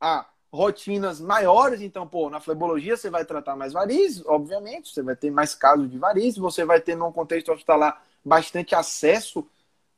[0.00, 5.14] a rotinas maiores, então, pô, na flebologia você vai tratar mais varizes, obviamente, você vai
[5.14, 9.46] ter mais casos de varizes, você vai ter num contexto hospitalar bastante acesso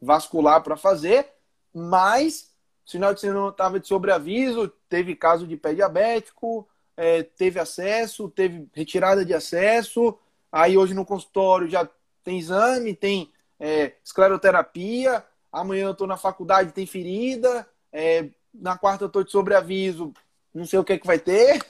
[0.00, 1.28] vascular para fazer,
[1.74, 2.49] mas
[2.84, 8.28] sinal de você não estava de sobreaviso, teve caso de pé diabético, é, teve acesso,
[8.28, 10.18] teve retirada de acesso,
[10.50, 11.88] aí hoje no consultório já
[12.22, 19.04] tem exame, tem é, escleroterapia, amanhã eu estou na faculdade, tem ferida, é, na quarta
[19.04, 20.12] eu estou de sobreaviso,
[20.52, 21.64] não sei o que, é que vai ter.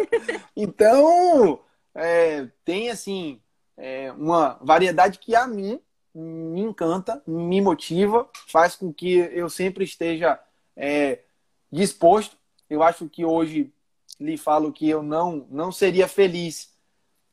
[0.56, 1.60] então,
[1.94, 3.40] é, tem assim,
[3.76, 5.80] é, uma variedade que a mim
[6.14, 10.38] me encanta, me motiva, faz com que eu sempre esteja
[10.76, 11.24] é,
[11.70, 12.36] disposto.
[12.68, 13.72] Eu acho que hoje
[14.18, 16.72] lhe falo que eu não, não seria feliz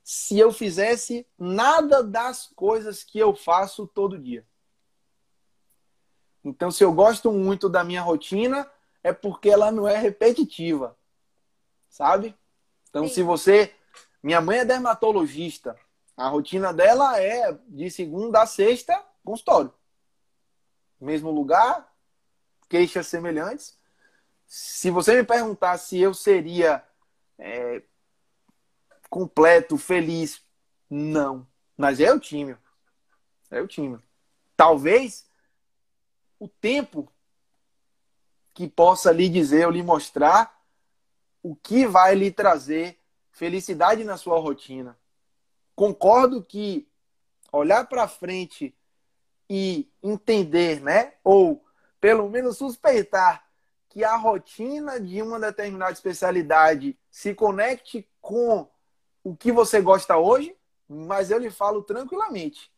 [0.03, 4.45] se eu fizesse nada das coisas que eu faço todo dia.
[6.43, 8.69] Então, se eu gosto muito da minha rotina,
[9.03, 10.97] é porque ela não é repetitiva,
[11.87, 12.35] sabe?
[12.89, 13.13] Então, Sim.
[13.13, 13.75] se você.
[14.21, 15.77] Minha mãe é dermatologista.
[16.17, 19.73] A rotina dela é de segunda a sexta, consultório.
[20.99, 21.88] Mesmo lugar,
[22.69, 23.77] queixas semelhantes.
[24.45, 26.83] Se você me perguntar se eu seria
[27.37, 27.81] é,
[29.09, 30.41] completo, feliz,
[30.89, 31.45] não.
[31.75, 32.55] Mas é o time.
[33.51, 33.99] É o time.
[34.55, 35.27] Talvez
[36.39, 37.11] o tempo
[38.53, 40.57] que possa lhe dizer ou lhe mostrar
[41.41, 42.99] o que vai lhe trazer
[43.31, 44.97] felicidade na sua rotina.
[45.75, 46.87] Concordo que
[47.51, 48.75] olhar para frente
[49.49, 51.65] e entender, né, ou
[51.99, 53.43] pelo menos suspeitar
[53.89, 58.69] que a rotina de uma determinada especialidade se conecte com
[59.23, 60.55] o que você gosta hoje,
[60.87, 62.71] mas eu lhe falo tranquilamente.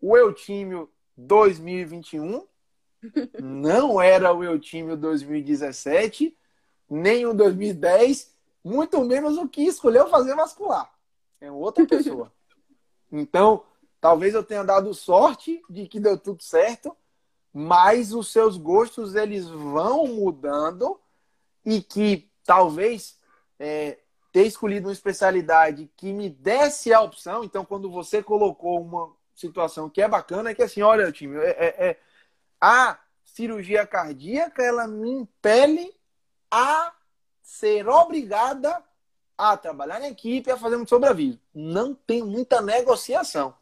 [0.00, 2.46] O Eutímio 2021
[3.42, 6.36] não era o time 2017,
[6.88, 10.90] nem o 2010, muito menos o que escolheu fazer vascular.
[11.40, 12.32] É outra pessoa.
[13.16, 13.64] Então,
[14.00, 16.96] talvez eu tenha dado sorte de que deu tudo certo,
[17.54, 21.00] mas os seus gostos eles vão mudando
[21.64, 23.16] e que talvez
[23.60, 23.98] é,
[24.32, 27.44] ter escolhido uma especialidade que me desse a opção.
[27.44, 31.50] Então, quando você colocou uma situação que é bacana, é que assim, olha, time, é,
[31.50, 32.00] é, é
[32.60, 35.94] a cirurgia cardíaca ela me impele
[36.50, 36.92] a
[37.40, 38.82] ser obrigada
[39.38, 41.38] a trabalhar em equipe, a fazer muito sobreaviso.
[41.54, 43.54] Não tem muita negociação.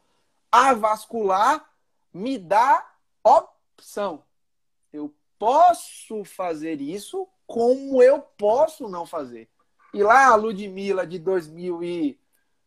[0.50, 1.70] A vascular
[2.12, 2.90] me dá
[3.82, 4.22] opção.
[4.92, 9.48] Eu posso fazer isso como eu posso não fazer.
[9.92, 12.18] E lá a Ludmilla de 2000 e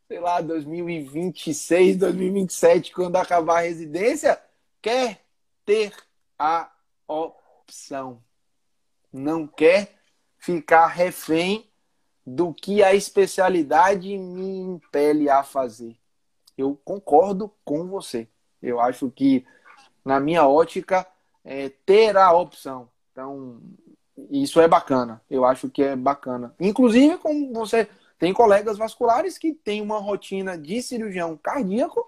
[0.08, 4.40] sei lá, 2026, 2027, quando acabar a residência,
[4.80, 5.22] quer
[5.66, 5.96] ter
[6.38, 6.72] a
[7.08, 8.22] opção.
[9.12, 9.96] Não quer
[10.38, 11.68] ficar refém
[12.24, 15.98] do que a especialidade me impele a fazer.
[16.56, 18.28] Eu concordo com você.
[18.62, 19.44] Eu acho que,
[20.06, 21.06] na minha ótica,
[21.44, 22.88] é ter a opção.
[23.12, 23.60] Então,
[24.30, 25.22] isso é bacana.
[25.30, 26.56] Eu acho que é bacana.
[26.60, 27.90] Inclusive, como você
[28.20, 32.08] tem colegas vasculares que têm uma rotina de cirurgião cardíaco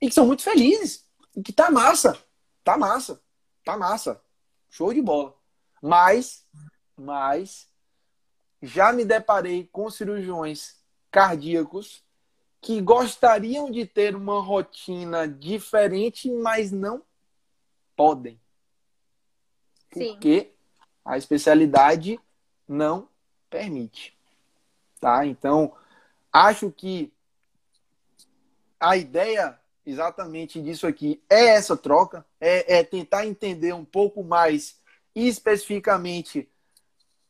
[0.00, 1.04] e que são muito felizes.
[1.34, 2.18] E que tá massa.
[2.62, 3.20] Tá massa.
[3.64, 4.20] Tá massa.
[4.68, 5.34] Show de bola.
[5.82, 6.44] Mas,
[6.96, 7.68] mas,
[8.62, 10.76] já me deparei com cirurgiões
[11.10, 12.04] cardíacos
[12.60, 17.02] que gostariam de ter uma rotina diferente, mas não
[18.00, 18.40] podem.
[19.92, 20.12] Sim.
[20.12, 20.52] Porque
[21.04, 22.18] a especialidade
[22.66, 23.06] não
[23.50, 24.16] permite.
[24.98, 25.26] Tá?
[25.26, 25.74] Então,
[26.32, 27.12] acho que
[28.78, 34.80] a ideia exatamente disso aqui é essa troca, é, é tentar entender um pouco mais
[35.14, 36.48] especificamente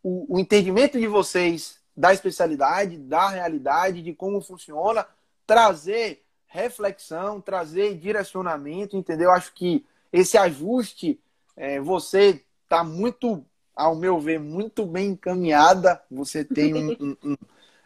[0.05, 5.05] o, o entendimento de vocês da especialidade, da realidade, de como funciona,
[5.45, 9.33] trazer reflexão, trazer direcionamento, entendeu?
[9.33, 11.21] Acho que esse ajuste,
[11.57, 13.45] é, você está muito,
[13.75, 16.01] ao meu ver, muito bem encaminhada.
[16.11, 17.37] Você tem um, um, um,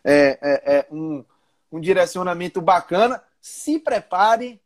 [0.02, 1.24] é, é, é, um,
[1.70, 3.22] um direcionamento bacana.
[3.40, 4.60] Se prepare,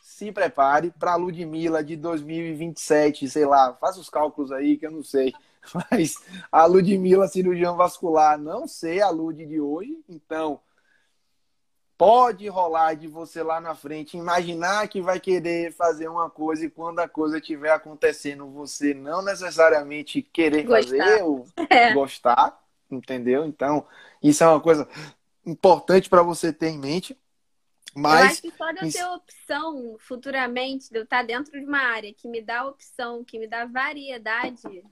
[0.00, 4.90] se prepare para a Ludmilla de 2027, sei lá, faça os cálculos aí que eu
[4.90, 5.32] não sei.
[5.90, 6.16] Mas
[6.50, 10.60] a Ludmilla, cirurgião vascular, não sei a Lud de hoje, então
[12.00, 16.70] pode rolar de você lá na frente imaginar que vai querer fazer uma coisa e
[16.70, 20.96] quando a coisa estiver acontecendo, você não necessariamente querer gostar.
[20.96, 21.92] fazer ou é.
[21.92, 22.58] gostar,
[22.90, 23.44] entendeu?
[23.44, 23.86] Então,
[24.22, 24.88] isso é uma coisa
[25.44, 27.14] importante para você ter em mente.
[27.94, 28.20] Mas...
[28.20, 31.82] Eu acho que só de eu ter opção futuramente, de eu estar dentro de uma
[31.82, 34.82] área que me dá opção, que me dá variedade,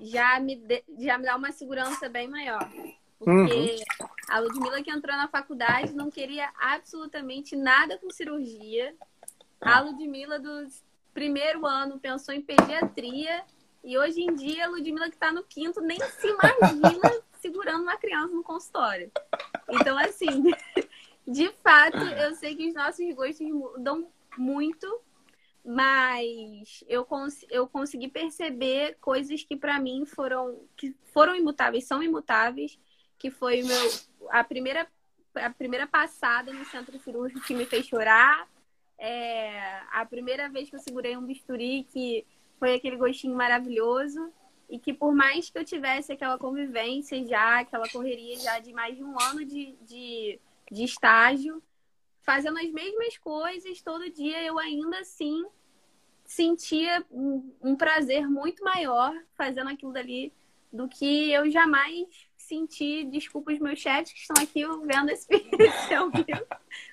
[0.00, 2.68] já me, de, já me dá uma segurança bem maior.
[3.16, 4.08] Porque uhum.
[4.32, 8.96] A Ludmilla que entrou na faculdade não queria absolutamente nada com cirurgia.
[9.60, 10.66] A Ludmilla do
[11.12, 13.44] primeiro ano pensou em pediatria.
[13.84, 17.98] E hoje em dia, a Ludmilla que está no quinto nem se imagina segurando uma
[17.98, 19.12] criança no consultório.
[19.68, 20.44] Então, assim,
[21.28, 24.08] de fato, eu sei que os nossos gostos mudam
[24.38, 25.00] muito
[25.64, 32.02] mas eu, cons eu consegui perceber coisas que para mim foram que foram imutáveis, são
[32.02, 32.76] imutáveis,
[33.16, 33.90] que foi meu
[34.30, 34.86] a primeira
[35.34, 38.46] a primeira passada no centro cirúrgico que me fez chorar,
[38.98, 42.26] é, a primeira vez que eu segurei um bisturi que
[42.58, 44.30] foi aquele gostinho maravilhoso
[44.68, 48.96] e que por mais que eu tivesse aquela convivência já, aquela correria já de mais
[48.96, 50.38] de um ano de, de,
[50.70, 51.62] de estágio,
[52.22, 55.44] fazendo as mesmas coisas todo dia, eu ainda assim
[56.24, 60.32] sentia um, um prazer muito maior fazendo aquilo dali
[60.72, 62.06] do que eu jamais
[62.42, 66.46] senti, desculpa os meus chefes que estão aqui vendo esse vídeo,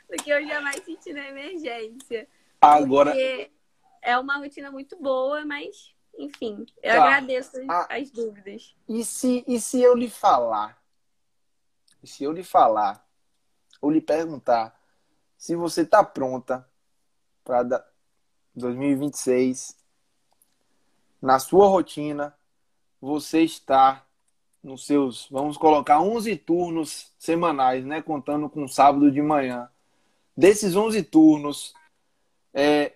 [0.10, 2.28] do que eu jamais senti na emergência.
[2.62, 3.12] Agora.
[3.12, 3.52] Porque
[4.02, 7.04] é uma rotina muito boa, mas, enfim, eu tá.
[7.04, 8.76] agradeço ah, as dúvidas.
[8.88, 10.82] E se, e se eu lhe falar?
[12.02, 13.06] E se eu lhe falar,
[13.82, 14.80] ou lhe perguntar,
[15.38, 16.68] se você está pronta
[17.44, 17.86] para
[18.56, 19.78] 2026,
[21.22, 22.38] na sua rotina,
[23.02, 24.06] você está
[24.64, 29.70] nos seus, vamos colocar 11 turnos semanais, né, contando com sábado de manhã.
[30.36, 31.74] Desses 11 turnos,
[32.54, 32.94] é,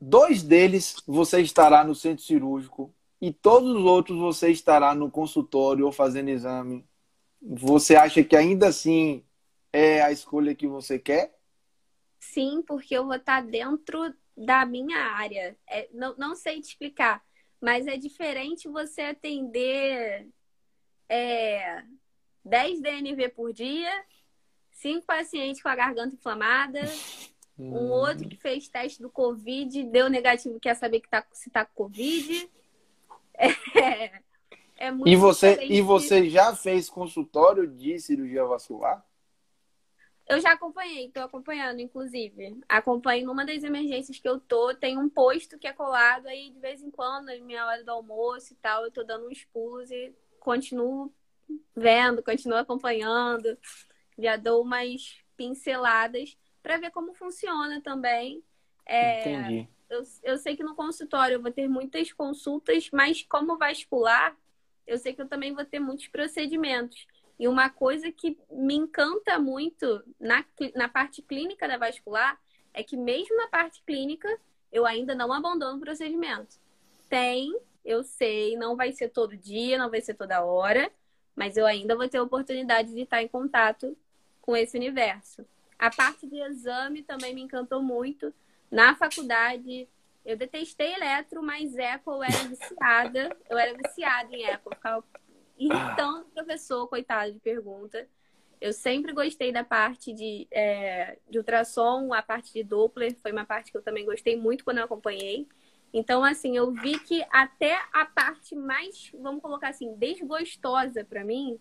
[0.00, 5.86] dois deles você estará no centro cirúrgico e todos os outros você estará no consultório
[5.86, 6.84] ou fazendo exame.
[7.40, 9.24] Você acha que ainda assim
[9.72, 11.36] é a escolha que você quer?
[12.18, 15.56] Sim, porque eu vou estar dentro da minha área.
[15.68, 17.22] É, não, não sei te explicar,
[17.62, 20.26] mas é diferente você atender
[21.08, 21.84] é,
[22.44, 24.04] 10 DNV por dia,
[24.72, 26.80] cinco pacientes com a garganta inflamada,
[27.56, 27.90] um hum.
[27.90, 31.84] outro que fez teste do Covid, deu negativo, quer saber que tá, se tá com
[31.84, 32.50] Covid.
[33.74, 34.20] É,
[34.76, 39.04] é muito e você E você já fez consultório de cirurgia vascular?
[40.26, 42.60] Eu já acompanhei, tô acompanhando, inclusive.
[42.68, 46.58] Acompanho numa das emergências que eu tô, tem um posto que é colado aí de
[46.58, 49.90] vez em quando, na minha hora do almoço e tal, eu tô dando uns pulos
[49.90, 51.12] e continuo
[51.74, 53.58] vendo, continuo acompanhando.
[54.18, 58.42] Já dou umas pinceladas para ver como funciona também.
[58.86, 59.68] É, Entendi.
[59.90, 64.34] Eu, eu sei que no consultório eu vou ter muitas consultas, mas como vascular,
[64.86, 67.06] eu sei que eu também vou ter muitos procedimentos.
[67.42, 70.44] E uma coisa que me encanta muito na,
[70.76, 72.40] na parte clínica da vascular
[72.72, 74.28] é que, mesmo na parte clínica,
[74.70, 76.60] eu ainda não abandono o procedimento.
[77.08, 77.52] Tem,
[77.84, 80.88] eu sei, não vai ser todo dia, não vai ser toda hora,
[81.34, 83.98] mas eu ainda vou ter a oportunidade de estar em contato
[84.40, 85.44] com esse universo.
[85.76, 88.32] A parte de exame também me encantou muito.
[88.70, 89.88] Na faculdade,
[90.24, 93.36] Eu detestei eletro, mas eco eu era viciada.
[93.50, 94.70] Eu era viciada em eco.
[94.70, 95.04] Eu ficava
[95.58, 98.06] irritando o professor, coitado de pergunta.
[98.60, 103.44] Eu sempre gostei da parte de, é, de ultrassom, a parte de Doppler foi uma
[103.44, 105.48] parte que eu também gostei muito quando eu acompanhei.
[105.92, 111.58] Então, assim, eu vi que até a parte mais, vamos colocar assim, desgostosa para mim,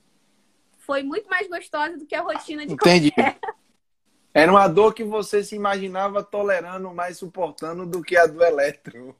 [0.78, 3.12] foi muito mais gostosa do que a rotina de Entendi.
[3.12, 3.40] Qualquer.
[4.34, 9.16] Era uma dor que você se imaginava tolerando, mais suportando do que a do eletro.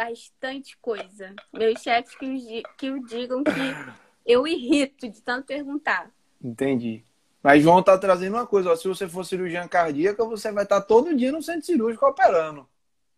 [0.00, 1.34] Bastante coisa.
[1.52, 3.50] Meus chefes que, que o digam que
[4.24, 6.10] eu irrito de tanto perguntar.
[6.42, 7.04] Entendi.
[7.42, 10.80] Mas João tá trazendo uma coisa, ó, se você for cirurgião cardíaca, você vai estar
[10.80, 12.66] todo dia no centro cirúrgico operando.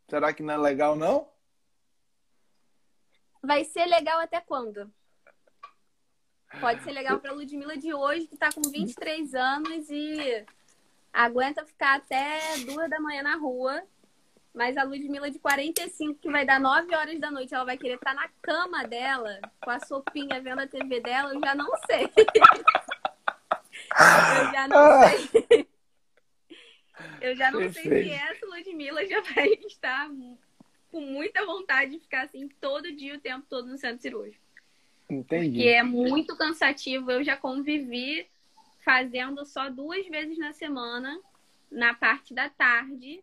[0.08, 1.28] Será que não é legal, não?
[3.40, 4.92] Vai ser legal até quando?
[6.60, 10.44] Pode ser legal para Ludmilla de hoje, que está com 23 anos e
[11.12, 13.84] aguenta ficar até duas da manhã na rua.
[14.54, 17.94] Mas a Ludmilla de 45, que vai dar 9 horas da noite, ela vai querer
[17.94, 21.70] estar tá na cama dela, com a sopinha vendo a TV dela, eu já não
[21.86, 22.10] sei.
[24.38, 25.68] eu já não sei.
[27.20, 27.88] Eu já não Perfeito.
[27.88, 30.10] sei se essa Ludmilla já vai estar
[30.90, 34.42] com muita vontade de ficar assim todo dia, o tempo todo no centro cirúrgico.
[35.08, 35.56] Entendi.
[35.56, 37.10] Porque é muito cansativo.
[37.10, 38.26] Eu já convivi
[38.84, 41.18] fazendo só duas vezes na semana,
[41.70, 43.22] na parte da tarde.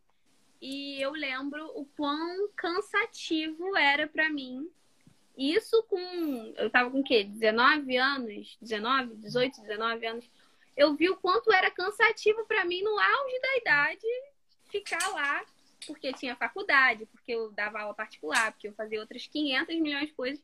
[0.62, 4.70] E eu lembro o quão cansativo era para mim.
[5.38, 6.54] Isso com.
[6.58, 7.24] Eu tava com o quê?
[7.24, 8.58] 19 anos?
[8.62, 10.30] 19, 18, 19 anos.
[10.76, 14.08] Eu vi o quanto era cansativo para mim no auge da idade
[14.70, 15.44] ficar lá,
[15.88, 20.14] porque tinha faculdade, porque eu dava aula particular, porque eu fazia outras 500 milhões de
[20.14, 20.44] coisas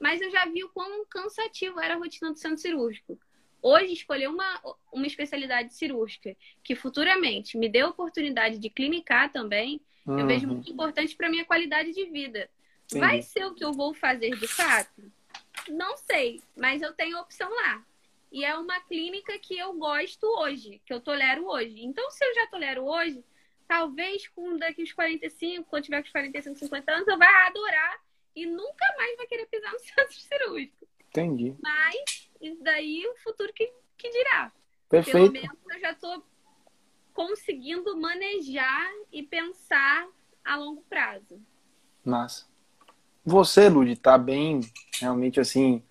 [0.00, 3.20] mas eu já vi o quão cansativo era a rotina do centro cirúrgico.
[3.62, 4.60] Hoje, escolher uma,
[4.92, 10.18] uma especialidade cirúrgica que futuramente me dê a oportunidade de clinicar também, uhum.
[10.18, 12.48] eu vejo muito importante para minha qualidade de vida.
[12.88, 13.00] Sim.
[13.00, 15.02] Vai ser o que eu vou fazer de fato?
[15.68, 17.84] Não sei, mas eu tenho opção lá.
[18.32, 21.84] E é uma clínica que eu gosto hoje, que eu tolero hoje.
[21.84, 23.24] Então, se eu já tolero hoje,
[23.66, 28.00] talvez com daqui uns 45, quando tiver com os 45, 50 anos, eu vá adorar
[28.34, 30.88] e nunca mais vai querer pisar no centro cirúrgico.
[31.08, 31.54] Entendi.
[31.60, 34.52] Mas isso daí o futuro que, que dirá.
[34.88, 35.32] Perfeito.
[35.32, 36.24] Pelo menos eu já estou
[37.12, 40.08] conseguindo manejar e pensar
[40.44, 41.40] a longo prazo.
[42.04, 42.46] Massa.
[43.24, 44.60] Você, Lud, tá bem,
[44.98, 45.82] realmente assim,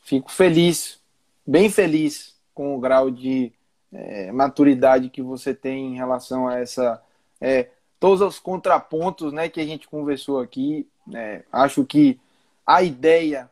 [0.00, 1.00] fico feliz,
[1.46, 3.52] bem feliz com o grau de
[3.90, 7.02] é, maturidade que você tem em relação a essa,
[7.40, 10.86] é, todos os contrapontos, né, que a gente conversou aqui.
[11.14, 12.20] É, acho que
[12.66, 13.50] a ideia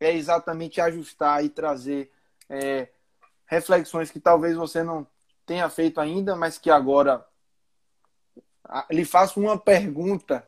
[0.00, 2.10] é exatamente ajustar e trazer
[2.48, 2.88] é,
[3.46, 5.06] reflexões que talvez você não
[5.46, 7.24] tenha feito ainda, mas que agora
[8.90, 10.46] lhe faço uma pergunta.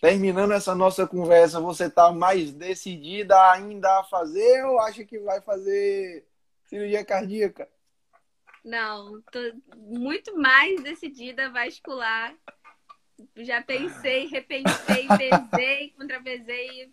[0.00, 5.40] Terminando essa nossa conversa, você está mais decidida ainda a fazer ou acha que vai
[5.40, 6.24] fazer
[6.66, 7.68] cirurgia cardíaca?
[8.64, 9.40] Não, tô
[9.76, 12.34] muito mais decidida a vascular
[13.36, 15.06] já pensei, repensei,
[15.50, 16.90] pesei, contrapesei.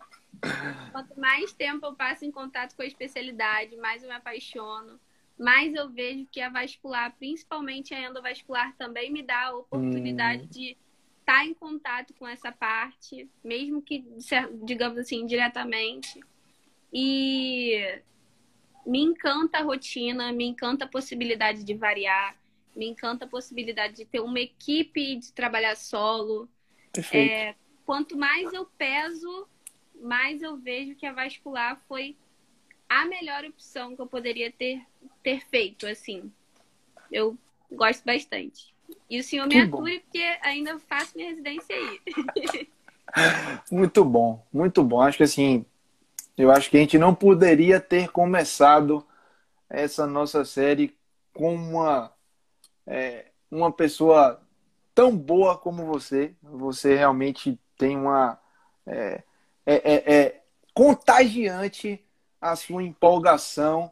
[0.92, 5.00] Quanto mais tempo eu passo em contato com a especialidade, mais eu me apaixono,
[5.38, 10.48] mais eu vejo que a vascular, principalmente a endovascular, também me dá a oportunidade hum.
[10.48, 10.76] de
[11.20, 14.04] estar em contato com essa parte, mesmo que,
[14.64, 16.20] digamos assim, diretamente.
[16.92, 18.00] E
[18.86, 22.36] me encanta a rotina, me encanta a possibilidade de variar
[22.76, 26.48] me encanta a possibilidade de ter uma equipe de trabalhar solo.
[27.12, 27.54] É,
[27.86, 29.48] quanto mais eu peso,
[30.00, 32.16] mais eu vejo que a vascular foi
[32.88, 34.82] a melhor opção que eu poderia ter,
[35.22, 36.30] ter feito, assim.
[37.10, 37.36] Eu
[37.70, 38.74] gosto bastante.
[39.10, 42.68] E o senhor me ature, porque ainda faço minha residência aí.
[43.70, 45.00] muito bom, muito bom.
[45.00, 45.64] Acho que assim,
[46.36, 49.04] eu acho que a gente não poderia ter começado
[49.68, 50.96] essa nossa série
[51.32, 52.12] com uma
[52.86, 54.40] é, uma pessoa
[54.94, 56.34] tão boa como você.
[56.42, 58.38] Você realmente tem uma.
[58.86, 59.22] É,
[59.66, 60.42] é, é, é
[60.72, 62.02] contagiante
[62.40, 63.90] a sua empolgação.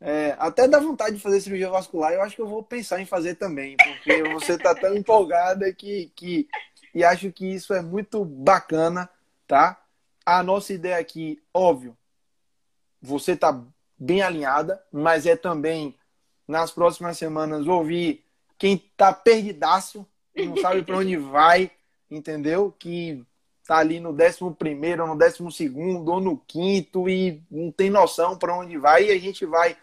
[0.00, 2.12] É, até dá vontade de fazer cirurgia vascular.
[2.12, 6.12] Eu acho que eu vou pensar em fazer também, porque você está tão empolgada que,
[6.14, 6.46] que.
[6.94, 9.08] E acho que isso é muito bacana,
[9.46, 9.80] tá?
[10.26, 11.96] A nossa ideia aqui, óbvio,
[13.00, 13.62] você está
[13.98, 15.96] bem alinhada, mas é também
[16.46, 18.24] nas próximas semanas ouvir
[18.58, 20.06] quem tá perdidaço,
[20.36, 21.70] não sabe para onde vai,
[22.10, 22.74] entendeu?
[22.78, 23.24] Que
[23.66, 28.36] tá ali no 11 primeiro, no 12 segundo ou no quinto e não tem noção
[28.36, 29.76] para onde vai e a gente vai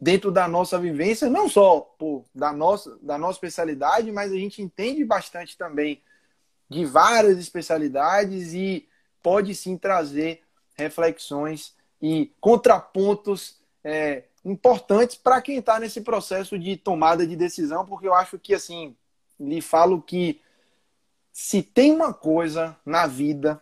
[0.00, 4.62] dentro da nossa vivência, não só pô, da nossa da nossa especialidade, mas a gente
[4.62, 6.02] entende bastante também
[6.68, 8.88] de várias especialidades e
[9.22, 10.42] pode sim trazer
[10.74, 18.06] reflexões e contrapontos é, importantes para quem está nesse processo de tomada de decisão, porque
[18.06, 18.96] eu acho que, assim,
[19.38, 20.40] lhe falo que
[21.32, 23.60] se tem uma coisa na vida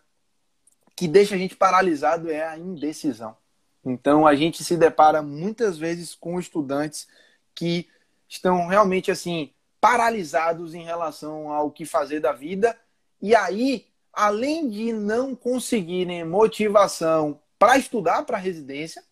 [0.97, 3.37] que deixa a gente paralisado é a indecisão.
[3.85, 7.07] Então, a gente se depara muitas vezes com estudantes
[7.55, 7.89] que
[8.29, 12.77] estão realmente, assim, paralisados em relação ao que fazer da vida.
[13.23, 19.03] E aí, além de não conseguirem motivação para estudar para residência,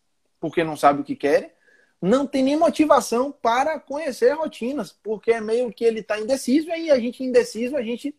[0.40, 1.50] porque não sabe o que querem,
[2.00, 6.72] não tem nem motivação para conhecer rotinas, porque é meio que ele está indeciso, e
[6.72, 8.14] aí a gente indeciso, a gente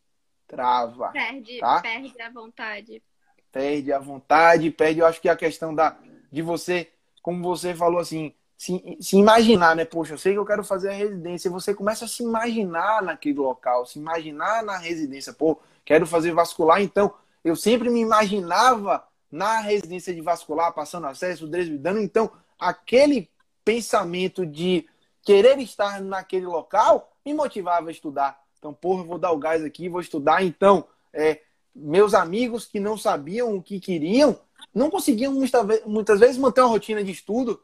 [0.48, 1.10] trava.
[1.10, 1.82] Perde, tá?
[1.82, 3.04] perde a vontade.
[3.52, 5.98] Perde a vontade, perde, eu acho que a questão da,
[6.32, 6.92] de você,
[7.22, 9.86] como você falou assim, se, se imaginar, né?
[9.86, 13.02] Poxa, eu sei que eu quero fazer a residência, e você começa a se imaginar
[13.02, 19.08] naquele local, se imaginar na residência, pô, quero fazer vascular, então eu sempre me imaginava
[19.32, 22.00] na residência de vascular, passando acesso, desvidando.
[22.00, 23.30] Então, aquele
[23.64, 24.88] pensamento de
[25.22, 28.40] querer estar naquele local me motivava a estudar.
[28.58, 30.44] Então, porra, vou dar o gás aqui, vou estudar.
[30.44, 31.42] Então, é,
[31.76, 34.40] meus amigos que não sabiam o que queriam,
[34.74, 37.62] não conseguiam muitas vezes manter uma rotina de estudo,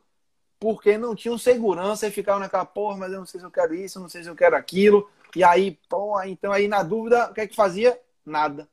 [0.60, 3.76] porque não tinham segurança e ficavam naquela, porra, mas eu não sei se eu quero
[3.76, 5.10] isso, não sei se eu quero aquilo.
[5.36, 8.00] E aí, pô, então aí na dúvida, o que é que fazia?
[8.26, 8.68] nada.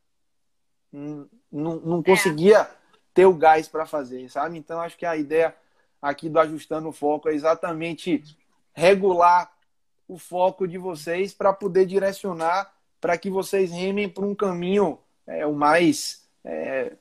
[0.92, 2.70] Não, não, conseguia é.
[3.14, 4.58] ter o gás para fazer, sabe?
[4.58, 5.54] Então, acho que a ideia
[6.00, 8.24] aqui do Ajustando o Foco é exatamente
[8.72, 9.52] regular
[10.10, 15.46] o foco de vocês para poder direcionar para que vocês remem por um caminho é,
[15.46, 16.92] o mais é,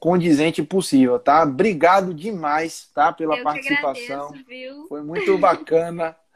[0.00, 1.44] condizente possível, tá?
[1.44, 3.12] Obrigado demais, tá?
[3.12, 4.26] Pela Eu participação.
[4.26, 6.16] Agradeço, Foi muito bacana.